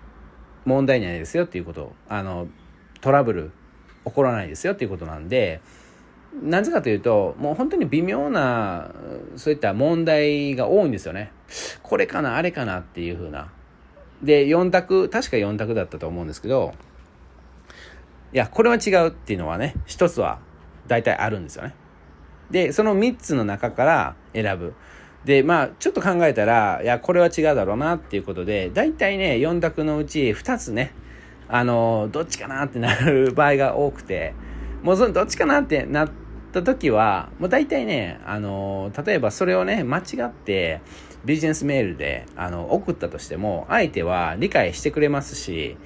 [0.65, 1.93] 問題ないですよっていうこと。
[2.09, 2.49] あの、
[3.01, 3.53] トラブル
[4.05, 5.61] 起こらないですよっていうことなんで、
[6.43, 8.91] なぜかというと、もう本当に微妙な、
[9.37, 11.33] そういった問題が多いんですよね。
[11.83, 13.53] これかな、あれかなっていう風な。
[14.23, 16.75] で、4択、確か4択だったと思うんですけど、
[18.33, 20.39] いや、これは違うっていうのはね、一つは
[20.87, 21.75] 大体あるんですよね。
[22.51, 24.75] で、その3つの中から選ぶ。
[25.25, 30.93] で、まあ、ちょっと考えたら、いや、これは違うだろうなっていうことで、大体ね、4択のうち2つね、
[31.49, 34.35] あの、どっちかなってなる場合が多くて、
[34.83, 36.11] もうそのどっちかなってなっ
[36.53, 40.81] た時は、もう大体ね、あの、例えばそれをね、間違って、
[41.25, 45.77] ビジネスメールで、あの、送ったとしても、相手は理解してくれますし、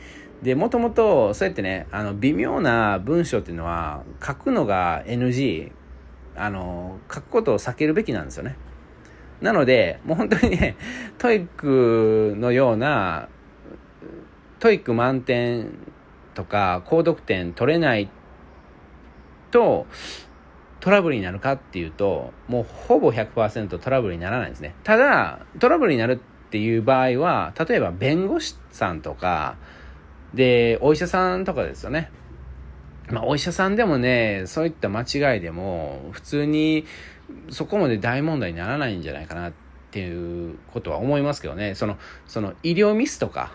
[0.43, 5.73] で、もともと、そうやってね、あの、微妙な文章っていうのは、書くのが NG、
[6.37, 8.57] あの、書くことを避けるべきなんですよね。
[9.41, 10.77] なので、もう本当にね、
[11.19, 13.29] TOEIC のような、
[14.59, 15.71] TOEIC 満点
[16.35, 18.09] とか、高得点取れない
[19.51, 19.87] と、
[20.85, 24.75] トラブルになるかっていうと、もうほぼ100%トラブルにならないんですね。
[24.85, 29.57] ただ、トラブルになるっていう場合は、例えば弁護士さんとか、
[30.35, 32.11] で、お医者さんとかですよね。
[33.09, 36.85] まあ、お医者さんでもね、そういった間違いでも、普通に
[37.49, 39.53] そこまで大問題にならないんじゃないかなっ
[39.91, 41.75] ていうことは思いますけどね。
[41.75, 43.55] その、その医療ミスとか、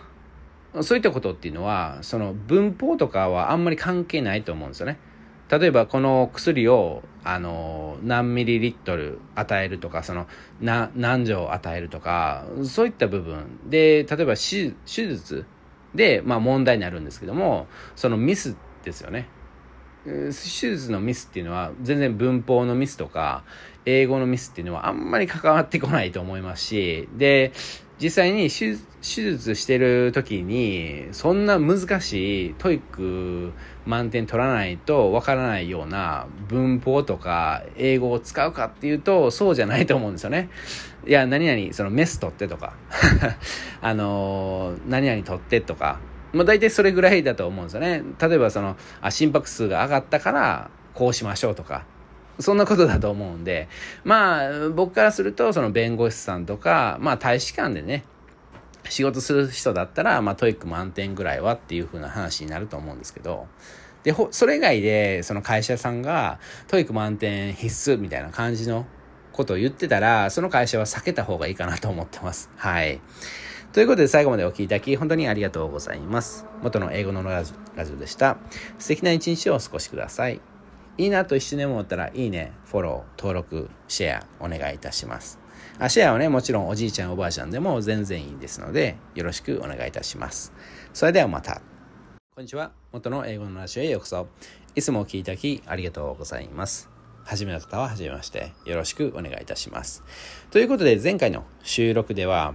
[0.80, 4.98] そういったことっていうのは、その文法とかはあんまり関係ないと思うんですよね。
[5.50, 10.26] 例えばこの薬を、あの、何ミリリットル与えるとか、その、
[10.60, 15.44] 何錠与えるとか、そういった部分で、例えば手術
[15.94, 19.28] で、まあ問題になるんですけども、そのミスですよね。
[20.04, 23.44] 手術のミスっていうのは全然文法のミスとか
[23.84, 27.52] 英語のミスっていうのはあんまり関わってこないと思いますしで
[28.02, 33.52] 実際に手術してる時にそんな難しい TOEIC
[33.90, 40.48] 満点取らないとわからないような文法とか英語を使うかっていうとそうじゃないと思うんですよね。
[41.06, 42.74] いや、何々、そのメス取ってとか、
[43.80, 45.98] あのー、何々取ってとか、
[46.32, 48.02] まあ大体それぐらいだと思うんですよね。
[48.20, 51.84] 例えばその、あ、心拍数が上がったからこうしましょうとか、
[52.38, 53.68] そんなことだと思うんで、
[54.04, 58.04] まあ、僕からすると、その弁護士さんとか、まあ、大使館でね、
[58.88, 63.46] 仕事する人だったら、まあ、 TOEIC 満点ぐらいはっていう風な話になると思うんですけど、
[64.02, 68.86] で、それ以外で、その会社さんが、 TOEIC 満点必須みたいな感じの
[69.32, 72.50] ことを言ってたら、その会社は避けた方がいいかなと思ってます。
[72.56, 73.00] はい。
[73.72, 76.46] ということで最後までお聴きいただき、本当にありがとうございます。
[76.62, 77.52] 元の英語のラジ
[77.92, 78.38] オでした。
[78.78, 80.40] 素敵な一日をお過ごしください。
[80.98, 85.38] いいなと一瞬でも思ったら、いいね、フォロー、登録、シェア、お願いいたします。
[85.78, 90.52] あシェアはね、もちろんおじいちゃんおばあちゃんでも全然いいですので、よろしくお願いいたします。
[90.92, 91.62] それではまた。
[92.40, 92.72] こんにちは。
[92.90, 94.26] 元の英語のラジオへようこそ。
[94.74, 96.88] いつもお聴きいただきありがとうございます。
[97.22, 98.54] 初めの方は初めまして。
[98.64, 100.02] よろしくお願いいたします。
[100.50, 102.54] ということで、前回の収録では、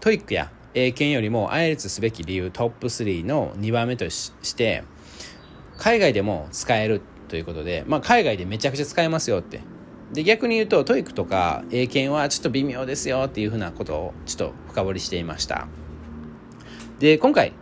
[0.00, 4.84] TOEIC や英検よりも IELTS すべき理由トップ3の2番目として、
[5.78, 9.62] 海外でも使えるということで、まあ、海外でめちゃくちゃ使えますよって。
[10.12, 15.68] で、逆に言うと、 TOEIC とか英検はちょっと微妙ですよっていうふうなことをちょっと深掘りしていました。
[16.98, 17.54] で、今回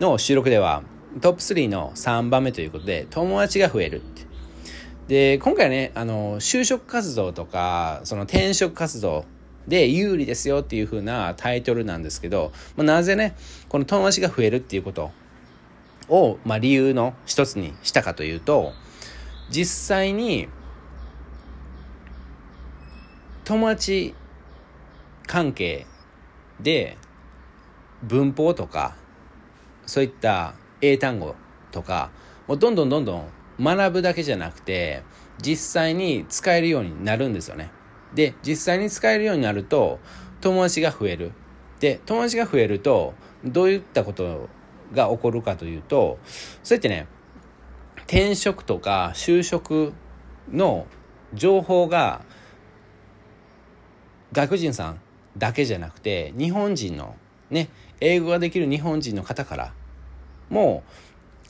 [0.00, 0.82] の収録では、
[1.20, 4.24] トップ3の3番目ということで、友達が増えるって。
[5.08, 9.26] で今回ねあの就職活動とかその転職活動
[9.68, 13.36] で有利ですよっていう風なタイトルなんですけど、まあ、なぜね
[13.68, 15.10] この友達が増えるっていうこと
[16.08, 18.72] を、まあ、理由の一つにしたかというと
[19.50, 20.48] 実際に
[23.44, 24.14] 友達
[25.26, 25.86] 関係
[26.60, 26.96] で
[28.02, 28.96] 文法とか
[29.86, 31.34] そういった英単語
[31.70, 32.10] とか
[32.46, 33.28] もうどんどんどんどん
[33.60, 35.02] 学ぶだけじゃなくて
[35.40, 37.70] 実際に使えるようになるんですよね。
[38.14, 39.98] で実際に使えるようになると
[40.40, 41.32] 友達が増える。
[41.80, 44.48] で友達が増えるとどういったこと
[44.92, 46.18] が起こるかというと
[46.62, 47.06] そうやってね
[48.06, 49.92] 転職とか就職
[50.50, 50.86] の
[51.34, 52.22] 情報が
[54.32, 55.00] 外国人さん
[55.36, 57.16] だけじゃなくて日本人の
[57.50, 57.68] ね
[58.04, 59.72] 英語ができる日本人の方から
[60.50, 60.82] も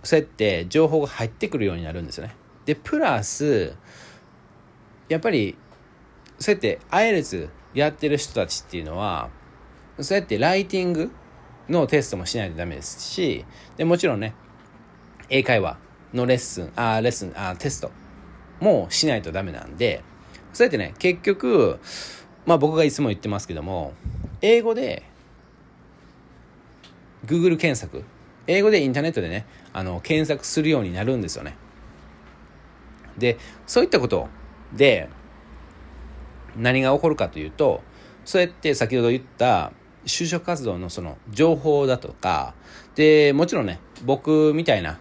[0.02, 2.34] うそうやって情報が入ってくるようになるんですよね。
[2.64, 3.74] でプラス
[5.08, 5.56] やっぱり
[6.38, 9.30] そうやってアイレツやってる人たちっていうのは
[10.00, 11.10] そうやってライティング
[11.68, 13.44] のテストもしないとダメですし
[13.76, 14.34] でもちろんね
[15.28, 15.78] 英会話
[16.12, 17.90] のレッスンあレッスンあテスト
[18.60, 20.04] もしないとダメなんで
[20.52, 21.80] そうやってね結局
[22.46, 23.92] まあ僕がいつも言ってますけども
[24.40, 25.02] 英語で
[27.26, 28.04] Google 検索。
[28.46, 31.56] 英語でインターネットでねあの検索するようになるんですよね。
[33.18, 34.28] でそういったこと
[34.72, 35.08] で
[36.56, 37.82] 何が起こるかというと
[38.24, 39.72] そうやって先ほど言った
[40.04, 42.54] 就職活動のその情報だとか
[42.94, 44.98] でもちろんね僕みたいな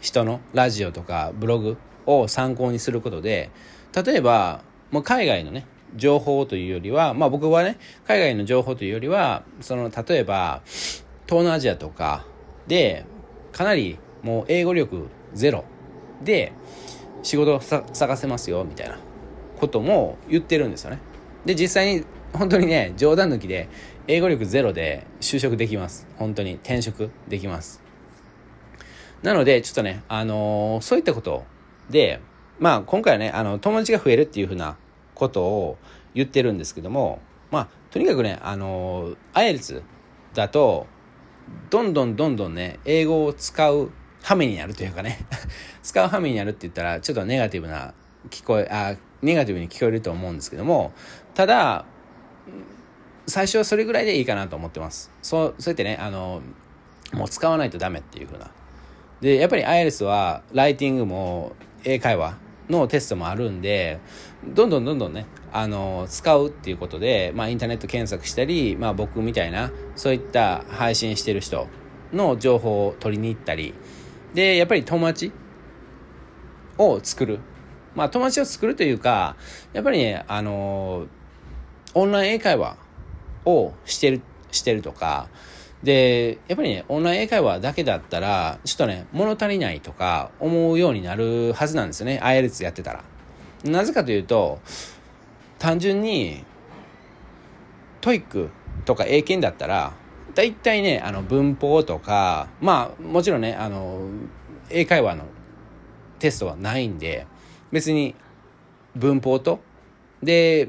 [0.00, 3.50] 人のラジオとかブログを参考にすることで
[3.92, 10.62] 例えばもう海外のね情報というよりはまあ僕はね海外の情報というよりはその例えば
[11.26, 12.24] 東南アジアとか
[12.66, 13.04] で
[13.52, 15.64] かなりもう英語力ゼロ。
[16.22, 16.52] で
[17.22, 18.98] 仕事探せますよみたいな
[19.58, 20.98] ことも言ってるんですよね。
[21.44, 23.68] で実際に本当にね冗談抜きで
[24.06, 26.06] 英語力ゼロで就職できます。
[26.16, 27.82] 本当に転職できます。
[29.22, 31.44] なのでちょっとねあのー、そういったこと
[31.90, 32.20] で
[32.58, 34.76] まあ今回はねあの友達が増えるっていうふうな
[35.14, 35.78] ことを
[36.14, 39.82] 言ってるんですけどもまあとにかくねあのー、アイエルツ
[40.34, 40.86] だと
[41.70, 43.90] どんどんどんどんね英語を使う
[44.22, 45.18] 羽目になるというかね。
[45.82, 47.94] 使う羽目になるって言ったらちょっとネガティブな
[48.30, 50.92] 聞こえあネガティブに聞こえると思うんですけども
[51.34, 51.84] ただ
[53.26, 55.10] 最初はそれぐらいでいいかなと思ってます。
[55.22, 56.42] そうそうやってねあの
[57.12, 58.50] もう使わないとダメっていう風な。
[59.20, 61.54] でやっぱり IELTS はライティングも
[61.84, 62.36] 英会話
[62.68, 64.00] のテストもあるんで
[64.44, 71.68] どんどんどんどんねあの使うっていうことで、まあ、インターネット検索したり、まあ、僕みたいなそういった配信してる人
[72.12, 73.74] の情報を取りに行ったり
[74.34, 75.32] でやっぱり友達
[76.78, 77.40] を作る。
[77.94, 79.36] まあ友達を作るというか
[79.72, 81.06] やっぱりねあの
[81.94, 82.76] オンライン英会話
[83.46, 85.30] をしてるしてるとか
[85.82, 92.20] でやっぱりねオンライン英会話だけだったらちょっとね物足りないとか思うようになるはずなんですよね。
[92.22, 93.04] IELTS やってたら。
[93.64, 94.60] なぜかというと
[95.58, 96.44] 単純に
[98.00, 98.50] TOEIC
[98.84, 99.92] とか英検だったら
[100.34, 104.00] 大体ねあの文法とかまあもちろんねあの
[104.70, 105.24] 英会話の
[106.18, 107.26] テストはないんで
[107.72, 108.14] 別に
[108.94, 109.60] 文法と
[110.22, 110.68] で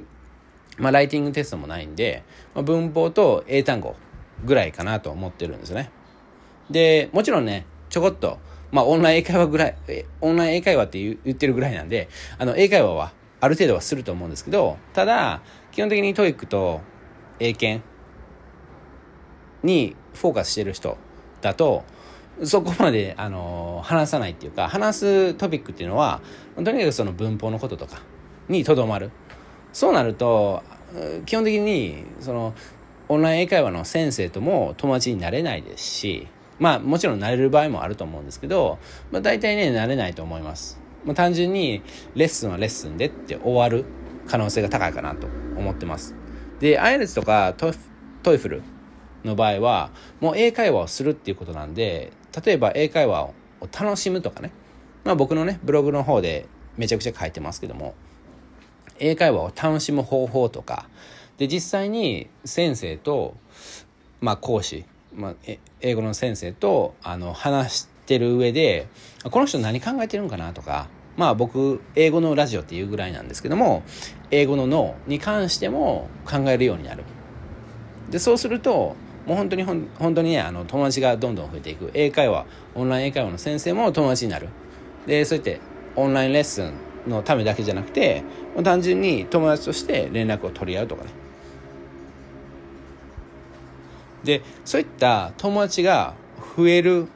[0.78, 2.24] まあライティングテストもないんで、
[2.56, 3.96] まあ、文法と英単語
[4.45, 5.91] ぐらいかなと思ってるんですね。
[6.69, 8.39] でもちろんねちょこっと
[8.71, 9.76] まあオンライン英会話ぐらい
[10.21, 16.82] オンライン英会話って言ってるぐらいなんであの英会話はある程度はすると思うんですけどただ基本的に TOEIC と
[17.39, 17.86] 英検
[19.63, 20.97] にフォーカスしてる人
[21.41, 21.84] だと
[22.43, 26.21] そこまで、あの話さないっていうか話すトピックっていうのは
[26.56, 28.02] とにかくその文法のこととか
[28.47, 29.12] にとどまる。
[29.73, 30.63] そうなると
[31.26, 32.54] 基本的にその
[33.10, 36.28] オンライン英会話の先生とも友達になれないですし
[36.60, 38.80] まあもちろんなれる場合もあると思うんですけど、
[39.12, 41.82] まあ、大体ねなれないと思います、まあ、単純に
[42.15, 43.86] レッスンはレッスンでって終わる
[44.28, 46.13] 可能性が高いかなと思ってます。
[46.60, 48.62] で IELTS とかトイフル
[49.23, 52.12] の場合はもう英会話をするっていうことなんで
[52.44, 54.52] 例えば英会話を楽しむとかね、
[55.04, 57.96] まあ、僕のねブログの方でめちゃくちゃ書いてますけども
[59.00, 60.90] 英会話を楽しむ方法とか
[61.38, 63.35] で実際に先生と、
[64.21, 65.33] まあ、講師、まあ、
[65.81, 68.88] 英語の先生とあの話してる上で
[69.23, 73.83] この人何考えてるんかなとかまあ僕英語のラジオっていうぐらいなんですけども
[74.31, 77.04] 英語の脳に関しても考えるようになる。
[78.10, 81.92] でそうするともう本当に本当にねあの友達がどんどん増えていく。
[81.94, 84.48] 英会話オンライン英会話の先生も友達になる。
[85.08, 85.60] でそうやって
[85.96, 86.73] オンラインレッスン
[87.08, 88.23] のためだけじゃなくて
[88.63, 91.27] 単純に友達として連絡を取り合うとかね。
[94.24, 96.15] でそういった友達が
[96.58, 97.08] 増える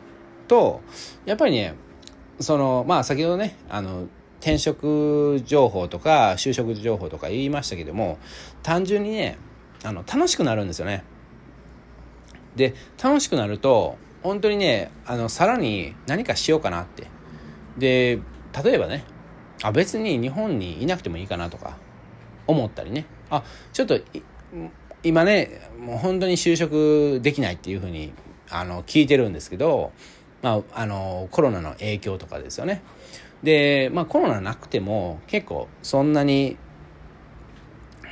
[0.47, 0.81] と
[1.25, 1.75] やっぱりね
[2.39, 4.07] そのまあ先ほどねあの
[4.39, 8.17] 転職情報とか就職情報とか言いましたけども
[8.63, 9.37] 単純にね
[9.83, 11.03] あの楽しくなるんですよね。
[12.55, 17.07] で楽しくなると本当にねあのさらに何かしようかなって。
[17.77, 18.19] で
[18.63, 19.05] 例えばね
[19.63, 21.77] あ別に日本にいなくてもいいかなとか
[22.47, 23.05] 思ったりね。
[23.29, 23.99] あちょっと
[25.03, 28.13] 今ねもう本当に就職できないっていうふうに
[28.49, 29.91] あの聞いてるんですけど、
[30.41, 32.81] まあ、あのコロナの影響とかですよね。
[33.43, 36.57] で、まあ、コロナなくても結構そんなに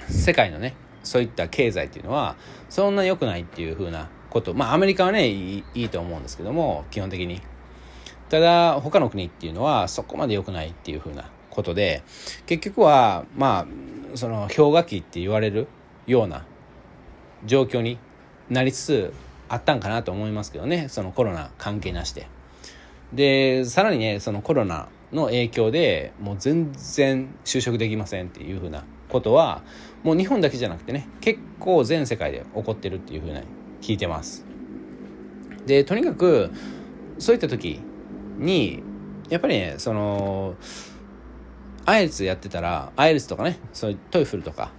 [0.10, 2.36] 世界のねそういった経済っていうのは
[2.70, 7.42] そんな良くないっていうふうなことまあアメリカはねいいと思うんですけども基本的に。
[8.30, 12.04] ただ他の国っていうのはそこまで良くないっていうふうなことで
[12.46, 15.68] 結局はまあその氷河期って言われる
[16.06, 16.46] ような
[17.46, 17.98] 状況に
[18.50, 19.14] なりつつ
[19.48, 22.28] あったんかなと思いますけどねそのコロナ関係なしで。
[23.14, 29.64] でさらにねそのコロナの影響でもう全然就職できませんっていうふうなことは
[30.04, 33.42] もう日本だけじゃなくてね結構全世界で起こってるっていうふうに
[33.82, 34.46] 聞いてます。
[35.66, 36.52] でとにかく
[37.18, 37.82] そういった時
[38.38, 38.84] に
[39.30, 40.56] やっぱりねその
[41.86, 44.72] アイルツやってたらアイルツとかねそういうトイフルとか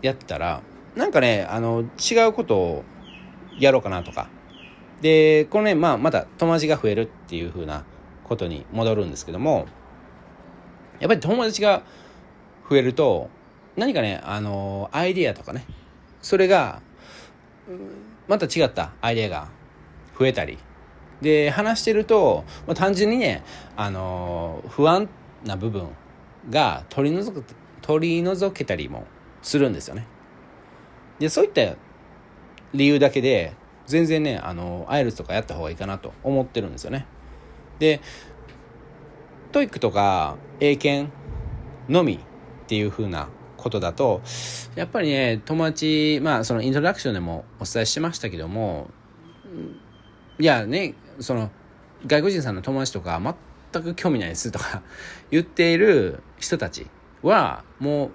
[0.00, 0.62] やってたら
[0.94, 2.84] なんかねあの違うことを
[3.58, 4.28] やろうかなとか
[5.00, 7.84] でこのねまあまた友達が増えるっていう風な
[8.24, 9.66] ことに戻るんですけども
[11.00, 11.82] やっぱり友達が
[12.68, 13.28] 増えると
[13.76, 15.64] 何かねあのアイディアとかね
[16.20, 16.80] それが
[18.28, 19.48] また違ったアイディアが
[20.18, 20.58] 増えたり
[21.20, 23.42] で話してると、まあ、単純にね
[23.76, 25.08] あの不安
[25.44, 25.88] な部分
[26.50, 27.44] が取り除く
[27.80, 29.06] 取り除けたりも
[29.42, 30.06] するんですよね。
[31.22, 31.76] でそういった
[32.74, 33.52] 理由だけで
[33.86, 37.06] 全然ねあのアイルツとかやった方がいいかなと思ってるんですよね。
[37.78, 38.00] で
[39.52, 41.12] TOEIC とか英検
[41.88, 42.18] のみっ
[42.66, 44.20] ていう風なことだと
[44.74, 48.90] やっぱりね友達まあそのイントロダクションでもお伝えしましたけども
[50.40, 51.50] いやねその
[52.04, 53.20] 外国人さんの友達とか
[53.72, 54.82] 全く興味ないですとか
[55.30, 56.88] 言っている人たち
[57.22, 58.10] はもう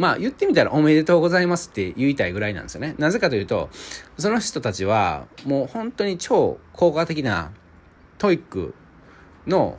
[0.00, 2.94] まあ言ってみたらおめでとうございますって言いたいぐらいなんですよね。
[2.96, 3.68] なぜかというと、
[4.16, 7.52] その人たちはもう本当に超効果的な
[8.16, 8.74] TOEIC
[9.46, 9.76] の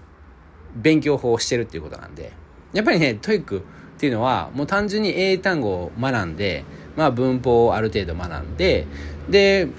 [0.75, 2.33] 勉強法をしてるっていうことなんで、
[2.71, 3.61] やっぱりね、トイックっ
[3.97, 6.65] ていうのはもう単純に英単語を学んで、
[6.95, 8.85] まあ文法をある程度学んで、
[9.27, 9.69] で、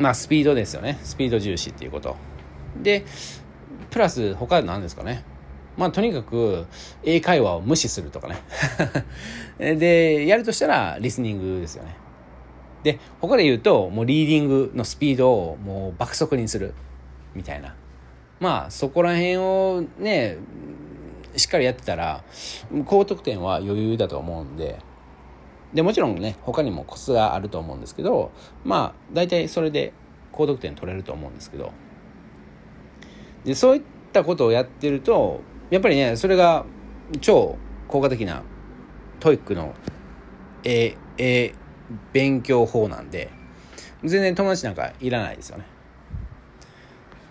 [0.00, 0.98] まあスピードですよね。
[1.04, 2.16] スピード重視っていうこと。
[2.82, 3.04] で、
[3.92, 5.22] プラス他何ですかね。
[5.76, 6.66] まあとにかく
[7.02, 8.36] 英会話を無視するとかね。
[9.76, 11.96] でやるとしたらリスニングですよね。
[12.82, 16.74] で他で言うともうリーディングのスピードをもう爆速にする
[17.34, 17.74] みたいな。
[18.40, 20.36] まあそこら辺をね
[21.36, 22.22] しっかりやってたら
[22.84, 24.78] 高得点は余裕だと思うんで。
[25.72, 28.30] でもちろんね他にもコツがあると思うんですけど
[28.62, 29.92] まあ大体それで
[30.30, 31.72] 高得点取れると思うんですけど。
[33.44, 35.40] でそういったことをやってると
[35.70, 36.64] やっぱりねそれが
[37.20, 37.56] 超
[37.88, 38.42] 効果的な
[39.20, 39.74] TOEIC の
[40.64, 41.54] ええ
[42.12, 43.30] 勉強法なんで
[44.02, 45.64] 全然友達なんかいらないですよね。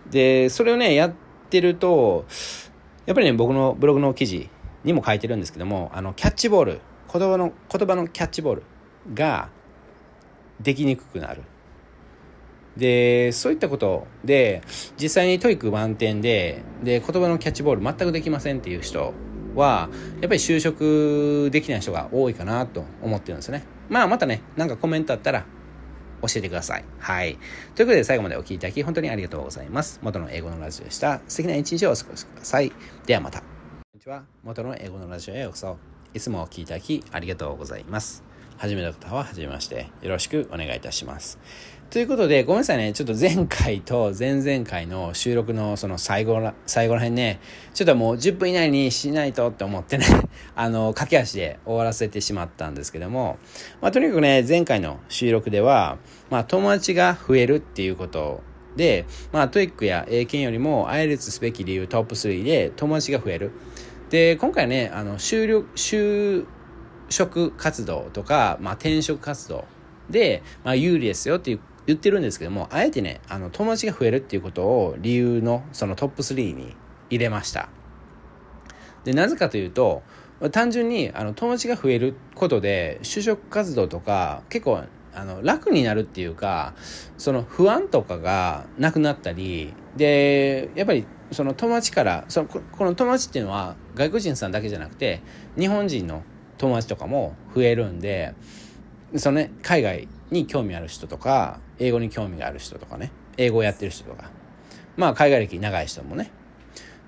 [0.10, 1.14] でそれをねやっ
[1.50, 2.26] てると
[3.06, 4.50] やっぱりね僕のブログの記事
[4.84, 6.82] にも書いてるんですけどもあのキャッチボール
[7.12, 8.64] 言葉の言葉のキャッチボール
[9.14, 9.50] が
[10.60, 11.44] できにくくなる。
[12.78, 14.62] で、そういったことで、
[15.00, 19.14] 実際に TOEIC 満点で、で、言葉のキャッチボール全くできませんっていう人
[19.56, 19.90] は、
[20.22, 23.66] やっぱり就職できない人が多いかなと思ってるんですよね。
[23.90, 25.46] まあ、またね、なんかコメントあったら
[26.22, 26.86] 教えてください。
[27.00, 27.38] はい。
[27.76, 30.00] ということで、最後までお聴きいただき、本当にありがとうございます。
[30.02, 31.22] 元の英語のラジオでした。
[31.28, 32.72] 素敵な一日をお過ごしください。
[33.06, 33.40] ではまた。
[33.40, 33.46] こ
[33.94, 34.24] んにちは。
[34.44, 35.78] 元の英語のラジオへようこそ。
[36.14, 38.24] いつもお聴きいただき、ありがとうございます。
[38.58, 39.90] はじめの方ははじめまして。
[40.02, 41.40] よろしくお願いいたします。
[41.94, 42.92] ということで、ごめんなさいね。
[42.92, 47.40] ちょっと前回と前々回の収録のその最後ら、最後ら辺ね、
[47.76, 50.06] ちょっともう10分以内にしないとって思ってね、
[50.58, 53.38] あの、駆け足で終わらせてしまったんですけども、
[53.80, 56.00] まあとにかくね、前回の収録では、
[56.32, 58.42] まあ友達が増えるっていうこと
[58.76, 63.52] で、まあ TOEIC や英検よりも IELTS すべき理由トップ3で友達が増える。
[64.10, 66.46] で、今回ね、あの、就職、就
[67.10, 69.66] 職活動とか、まあ転職活動
[70.10, 76.76] で、まあ有利ですよっていう言ってるんですけども、あえてね、あの、友達が増えるっていうことを理由のそのトップ3に
[77.10, 77.70] 入れました。
[79.04, 80.04] でなぜかというと
[80.52, 84.84] 単純にあの友達が増えることで就職活動とか結構
[85.16, 86.74] あの楽になるっていうか
[87.18, 95.22] その不安とかがなくなったりでやっぱりその友達からそのこの友達っていうのは外国人さんだけじゃなくて
[95.58, 96.24] 日本人の
[96.58, 98.34] 友達とかも増えるんで
[99.16, 103.12] そのね海外に興味ある人とか英語に興味がある人とかね。
[103.38, 104.30] 英語をやってる人とか。
[104.96, 106.32] まあ海外歴長い人もね。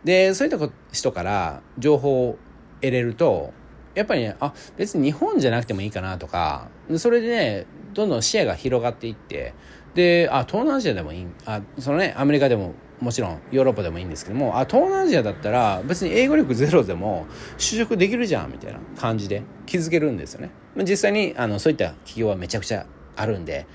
[0.06, 2.38] でそういった人から情報を
[2.80, 3.52] 得れると
[3.96, 9.54] やっぱりねあ別に日本じゃなくてもいいかなとかそれでねどんどん視野が広がっていって
[9.96, 17.26] であ東南アジアでもいいあそのねアメリカでももちろんヨーロッパでもいいんですけどもあ東南アジアだったら別に英語力ゼロでも
[17.58, 20.52] 就職できるじゃんみたいな感じで気づけるんですよね。
[20.84, 22.86] 実際にあのそういった企業はめちゃくちゃ
[23.16, 23.66] あるんで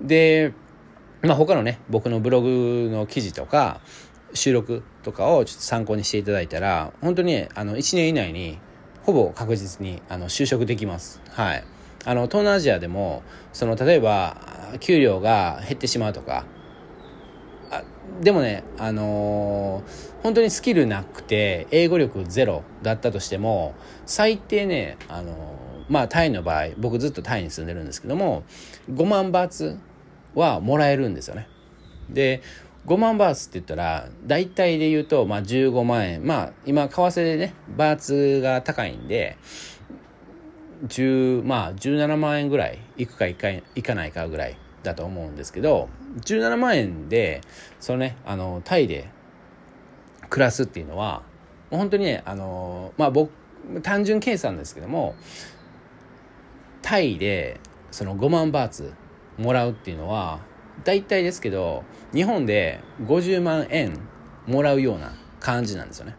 [0.00, 0.52] で
[1.22, 3.80] まあ他のね僕のブログの記事とか
[4.32, 8.58] 収録とかをちょっと参考にしていただいたら本当にあの1年以内に
[9.02, 11.20] ほぼ確実にあの就職できます。
[11.30, 11.64] はい。
[12.06, 13.22] あの東南アジアでも
[13.52, 14.36] その例えば
[14.80, 16.44] 給料が減ってしまうとか
[18.20, 23.74] でもね、あのー、本当にスキルなくて英語力ゼロだったとしても
[24.06, 25.53] 最低ね、あの、
[25.88, 28.44] まあタイの場合僕ずっとタイに住んでるんですけども
[28.90, 29.78] 5万バーツ
[30.34, 31.48] はもらえるんですよね。
[32.10, 32.42] で
[32.86, 39.38] 5万バーツって言ったら大体で言うと、まあ、15万円まあ今為替でねバーツが高いんで
[40.86, 45.88] 10まあ17万円ぐらいいくかいかいかないかぐらいだと思うんですけど
[46.20, 47.40] 17万円で
[47.80, 49.08] そのねあのタイで
[50.28, 51.22] 暮らすっていうのは
[51.70, 53.30] 本当にねあのまあ僕
[53.82, 55.14] 単純計算ですけども
[56.84, 57.60] タイで
[57.90, 58.92] その5万バーツ
[59.38, 60.40] もらうっていうのは
[60.84, 61.82] 大体ですけど
[62.12, 63.98] 日本で50万円
[64.46, 66.14] もらうような感じなんですよね。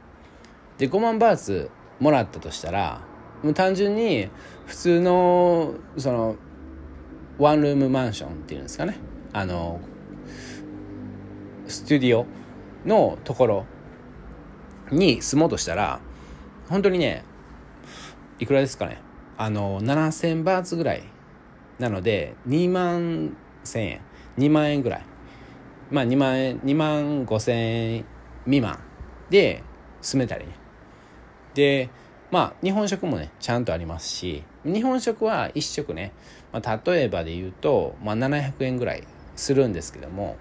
[0.80, 3.02] で5万バーツもらったとしたら
[3.44, 4.30] もう単純に
[4.66, 6.36] 普通のその
[7.38, 8.98] ワンルームマンションっていうんですかね
[9.34, 9.80] あの
[11.68, 12.26] スタジオ
[12.88, 13.66] のところ
[14.92, 16.00] に住もうとしたら
[16.70, 17.24] 本当にね
[18.40, 19.05] いくらですかね
[19.38, 21.04] あの7000バーツぐらい。
[21.80, 24.02] なので2万1000円。
[24.38, 25.06] 2万円ぐらい。
[25.92, 28.06] まあ2万円2万5000円
[28.46, 28.80] 未満
[29.30, 29.64] で
[30.02, 30.56] 住めたりね。
[31.54, 31.90] で
[32.32, 36.12] まあ日本食もねちゃんとありますし日本食は1食ね、
[36.52, 39.04] まあ、例えばで言うと、まあ、700円ぐらい
[39.36, 40.38] するんですけども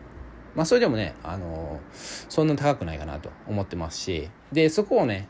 [0.54, 5.28] まあそれでもね、あのー、そんな高くないかなと思ってますしでそこをね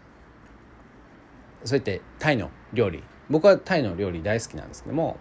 [1.65, 5.19] そうやってタイの料理僕はタイの料理大好きなんですけども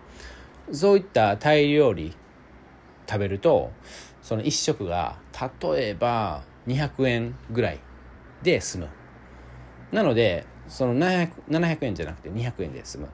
[0.71, 2.15] そういったタイ料理
[3.07, 3.71] 食べると
[4.21, 5.17] その1食が
[5.61, 7.79] 例えば200円ぐらい
[8.41, 8.89] で済む。
[9.91, 13.09] なのでその 700, 円じゃなくて200円で済む。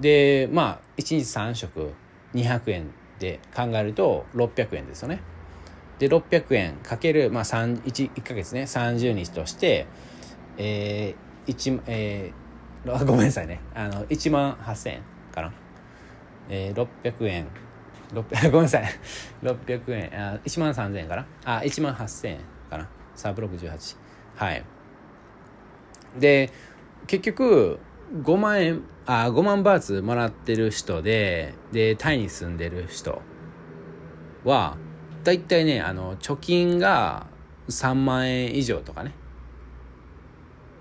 [0.00, 1.92] でまあ1日3食
[2.34, 5.20] 200円で考えると600円ですよね。
[5.98, 7.82] で600円かける、まあ、1,
[8.12, 9.86] 1ヶ月ね30日として
[10.56, 12.43] えー、1えー、
[13.06, 13.60] ごめんなさいね。
[13.74, 15.02] あの1万8000円
[15.34, 15.52] かな、
[16.48, 17.46] えー、600円。
[18.12, 18.84] 600 ごめんなさい。
[19.42, 20.10] 600円。
[20.12, 21.26] あ1万3000円かな。
[21.44, 22.88] あ1万8000円かな。
[23.14, 23.96] サーブ618
[24.36, 24.64] はい。
[26.18, 26.50] で
[27.06, 27.78] 結局
[28.22, 33.20] 5万円あ5万バーツもらってる人ででタイに住んでる人
[34.44, 34.76] は
[35.24, 37.26] 大体ねあの貯金が
[37.68, 39.14] 3万円以上とかね。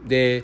[0.06, 0.44] で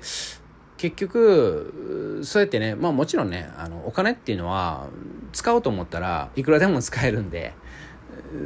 [0.80, 4.88] 結局そうやってねまあもちろんねあのお金っていうのは
[5.34, 7.54] 使おうと思ったらいくらでも使えるんで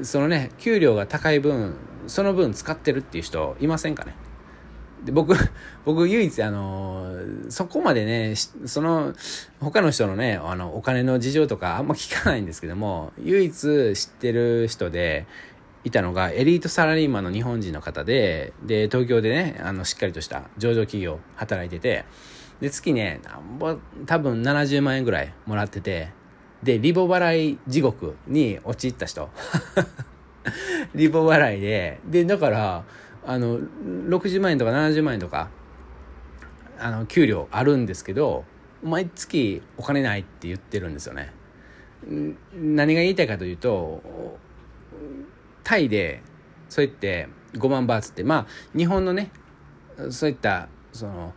[0.01, 1.75] そのね給料が高い分
[2.07, 4.15] その分使ってるっていう人いませんかね？
[5.05, 5.35] で僕、
[5.85, 7.13] 僕唯一あの、
[7.49, 9.13] そこまでね、その、
[9.59, 15.25] 他の人のね、あの、お金の事情とかあんま聞かないんですけども、唯一知ってる人で、
[15.83, 22.05] いたのがエリートサラリーマンの日本人の方で、で、東京でね、あの、しっかりとした上場企業働いてて、
[22.61, 23.19] で、月ね、
[24.05, 26.09] 多分70万円ぐらいもらってて、
[26.61, 29.29] で、リボ払い地獄に陥った人。
[30.95, 32.83] リボ払いで、で、だから、
[33.25, 35.49] あの60万円とか70万円とか
[36.79, 38.43] あの給料あるんですけど
[38.83, 41.31] 毎月お金ないって言ってるんですよね。
[42.53, 44.03] 何が言いたいかというと
[45.63, 46.21] タイで
[46.69, 49.31] そうやって5万バーツってまあ日本のね
[50.09, 51.33] そういったその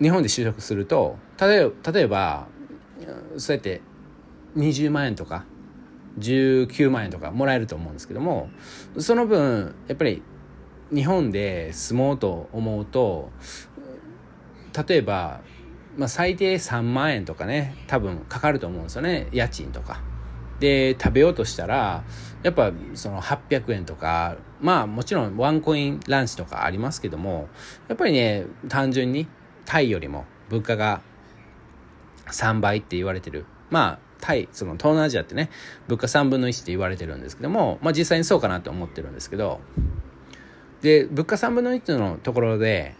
[0.00, 2.46] 日本で就職すると例え例えば
[3.36, 3.80] そうやって
[4.56, 5.44] 20万円とか
[6.18, 8.50] 19万円とかもらえると思うんですけども
[8.98, 10.22] その分やっぱり
[10.92, 13.30] 日本で住もうと思うと
[14.88, 15.40] 例えば、
[15.96, 20.07] まあ、最低3万円とかね多分かかると思うんですよね家賃とか。
[20.60, 22.04] で食べようとしたら
[22.42, 27.48] やっぱその800円とかまあもちろんワンコインランチとかありますけども
[27.88, 29.26] やっぱりね単純に
[29.64, 31.02] タイよりも物価が
[32.26, 33.44] 3倍って言われてる。
[33.70, 35.50] まあタイその東南アジアってね
[35.86, 39.60] 物価3分の1って言われてるんですけども、まあ、実際にそうかなと思ってるんですけど
[40.80, 42.96] で物価3分の1のところで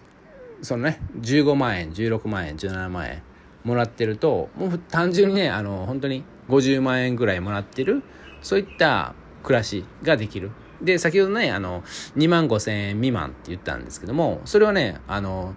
[0.62, 3.22] そのね15万円16万円17万円
[3.64, 8.02] もらってるともう単純にねあの本当に50万円ぐらいもらってる
[8.42, 10.50] そういった暮らしができる。
[10.82, 11.82] で先ほどねあの
[12.16, 15.56] 2万5千円未満って言ったんですけどもそれはねあの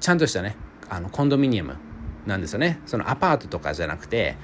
[0.00, 0.56] ちゃんとしたね
[0.88, 1.76] あのコンドミニアム
[2.26, 2.80] なんですよね。
[2.84, 4.36] そのアパートとかじゃなくて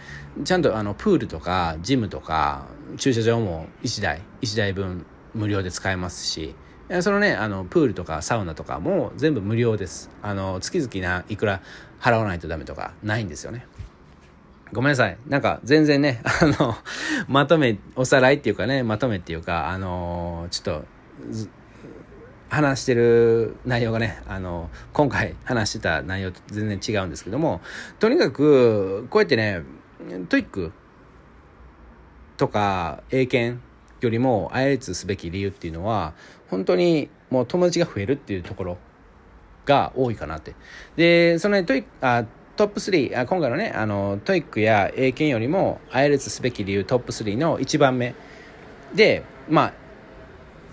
[0.45, 2.66] ちゃんとあのプールとかジムとか
[2.97, 6.55] 駐車場も1台1台分無料で使えますし
[7.01, 10.11] そのねあのプールとかサウナとかも全部無料です。
[10.22, 11.62] あの月々ないくら
[12.01, 13.66] 払わないとダメとかないんですよね。
[14.73, 16.77] ごめんなさいなんか全然ね あの
[17.29, 20.85] まとめおさらいっていうかねまとめっていうかあのちょっと
[22.49, 27.61] 話してる内容がねあの今回話してた内容と全然違うんですけども
[27.99, 29.62] とにかくこうやってね
[30.29, 30.72] TOEIC
[32.37, 33.61] とか英検
[34.01, 36.15] よりも IELTS すべき理由っていうのは
[36.49, 38.79] 本当にもう友達が増えるっていうところ
[39.65, 40.55] が多いかなって。
[40.97, 42.25] で、そのね、 TOEIC あ
[42.57, 48.15] トップ3あ今回のねあの TOEIC や英検よりも IELTS すべき理由トップ3の1番目。
[48.95, 49.73] でまあ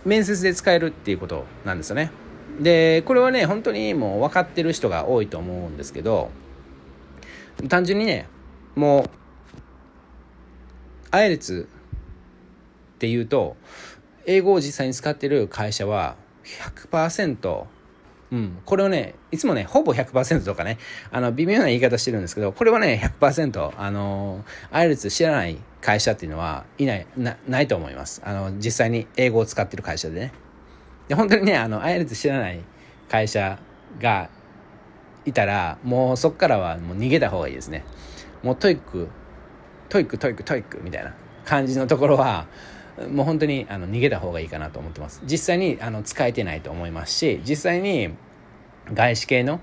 [0.06, 2.12] 面接で使えるっていうことなんですよね。
[2.60, 6.30] でこれはね本当にもう分かってる人が多いと思うんですけど
[7.70, 8.28] 単純にね
[8.76, 9.10] も
[11.12, 11.68] う IELTS っ
[13.00, 13.56] ていうと
[14.26, 16.16] 英語を実際に使ってる会社は
[16.92, 17.66] 100%
[18.32, 20.78] うん、これをね、いつもね、ほぼ100%とかね、
[21.12, 28.22] あの、微妙な言い方してるんですけど、これはね、100%、あの、 IELTS 知らない会社っていうのはいない、な、ないと思います。
[28.24, 30.34] あの、実際に英語を使ってる会社でね。
[31.10, 32.62] で、本当にね、あの、 IELTS 知らない
[33.10, 33.60] 会社
[34.00, 34.30] が
[35.26, 37.84] いたら、もうそこからはもう逃げた方がいいですね。
[38.44, 41.14] もう TOEIC、TOEIC、TOEIC、TOEIC みたいな
[41.44, 42.48] 感じのところは、
[43.10, 45.22] もう本当にあの逃げた方がいいかなと思ってます。
[45.26, 48.10] 実際にあの使えてないと思いますし、実際に
[48.94, 49.60] 外資系の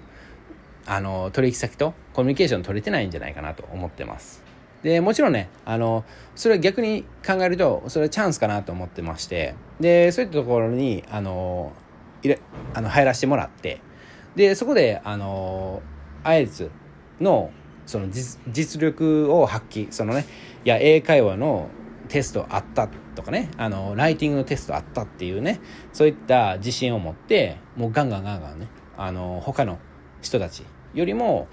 [0.86, 4.42] あの取引先とコミュニケーション取れてないんじゃないかなと思ってます。
[4.82, 11.72] でもちろんねあのそれは逆に考えるとそれはチャンスかなと思ってましてでそういったところにあの
[12.22, 12.38] いれ
[12.74, 13.80] あの入らせてもらって
[14.36, 15.82] でそこであの
[16.22, 16.70] アイツ
[17.20, 17.50] の
[17.86, 20.26] その実力を発揮そのね
[20.64, 21.68] いや英会話の
[22.08, 22.88] テストあった
[23.18, 25.60] とかねあのライティングのテストあったっていうね
[25.92, 29.80] そういった自信を持ってもうガンガンガンガンねあの他の
[30.22, 30.62] 人たち
[30.94, 31.48] よりも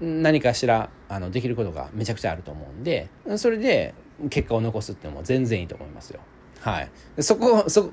[0.00, 3.94] 何かしらあのできることがめちゃくちゃあると思うんでそれで
[4.30, 6.20] 結果を残すっていうのも全然いいと思いますよ。
[6.60, 6.90] はい、
[7.20, 7.92] そこそ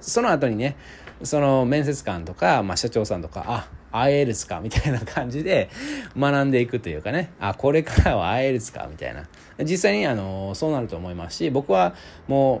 [0.00, 0.76] その後にね
[1.22, 4.60] その面接官とか、まあ、社長さんとかあアイエルツか？
[4.60, 5.70] みたいな感じで
[6.16, 7.32] 学んでいくというかね。
[7.40, 8.86] あこれからはアイエルツか？
[8.90, 9.26] みたいな。
[9.64, 11.94] 実際にあのそうなると思いますし僕は
[12.26, 12.60] もう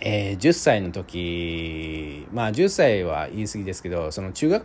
[0.00, 4.64] えー、10歳の時まあ10歳は言い過ぎですけどその中学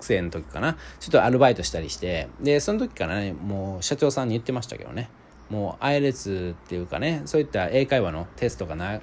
[0.00, 0.78] 生の時かな。
[0.98, 5.10] ちょっとアルバイトしたりしてでその時からねもう社長さんに言ってましたけどね。
[5.52, 9.00] もう IELTS っていうかねそういった英会話のテストがない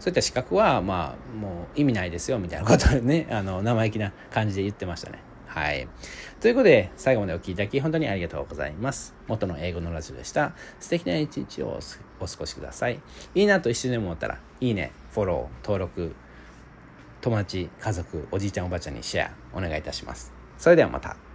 [0.00, 5.88] そういった資格はまあもう意味ないですよみたいなことでね あの生意気な感じで言ってましたねはい。
[6.38, 9.14] ということで、最後までお聴きいただき、本当にありがとうございます。
[9.26, 10.52] 元の英語のラジオでした。
[10.80, 11.80] 素敵な一日を
[12.20, 13.00] お過ごしください。
[13.34, 16.14] いいなと一瞬でも思ったら、いいね、フォロー、登録、
[17.22, 20.30] 友達、家族、おじいちゃん、おばあちゃんにシェア、お願いいたします。
[20.58, 21.25] それではまた。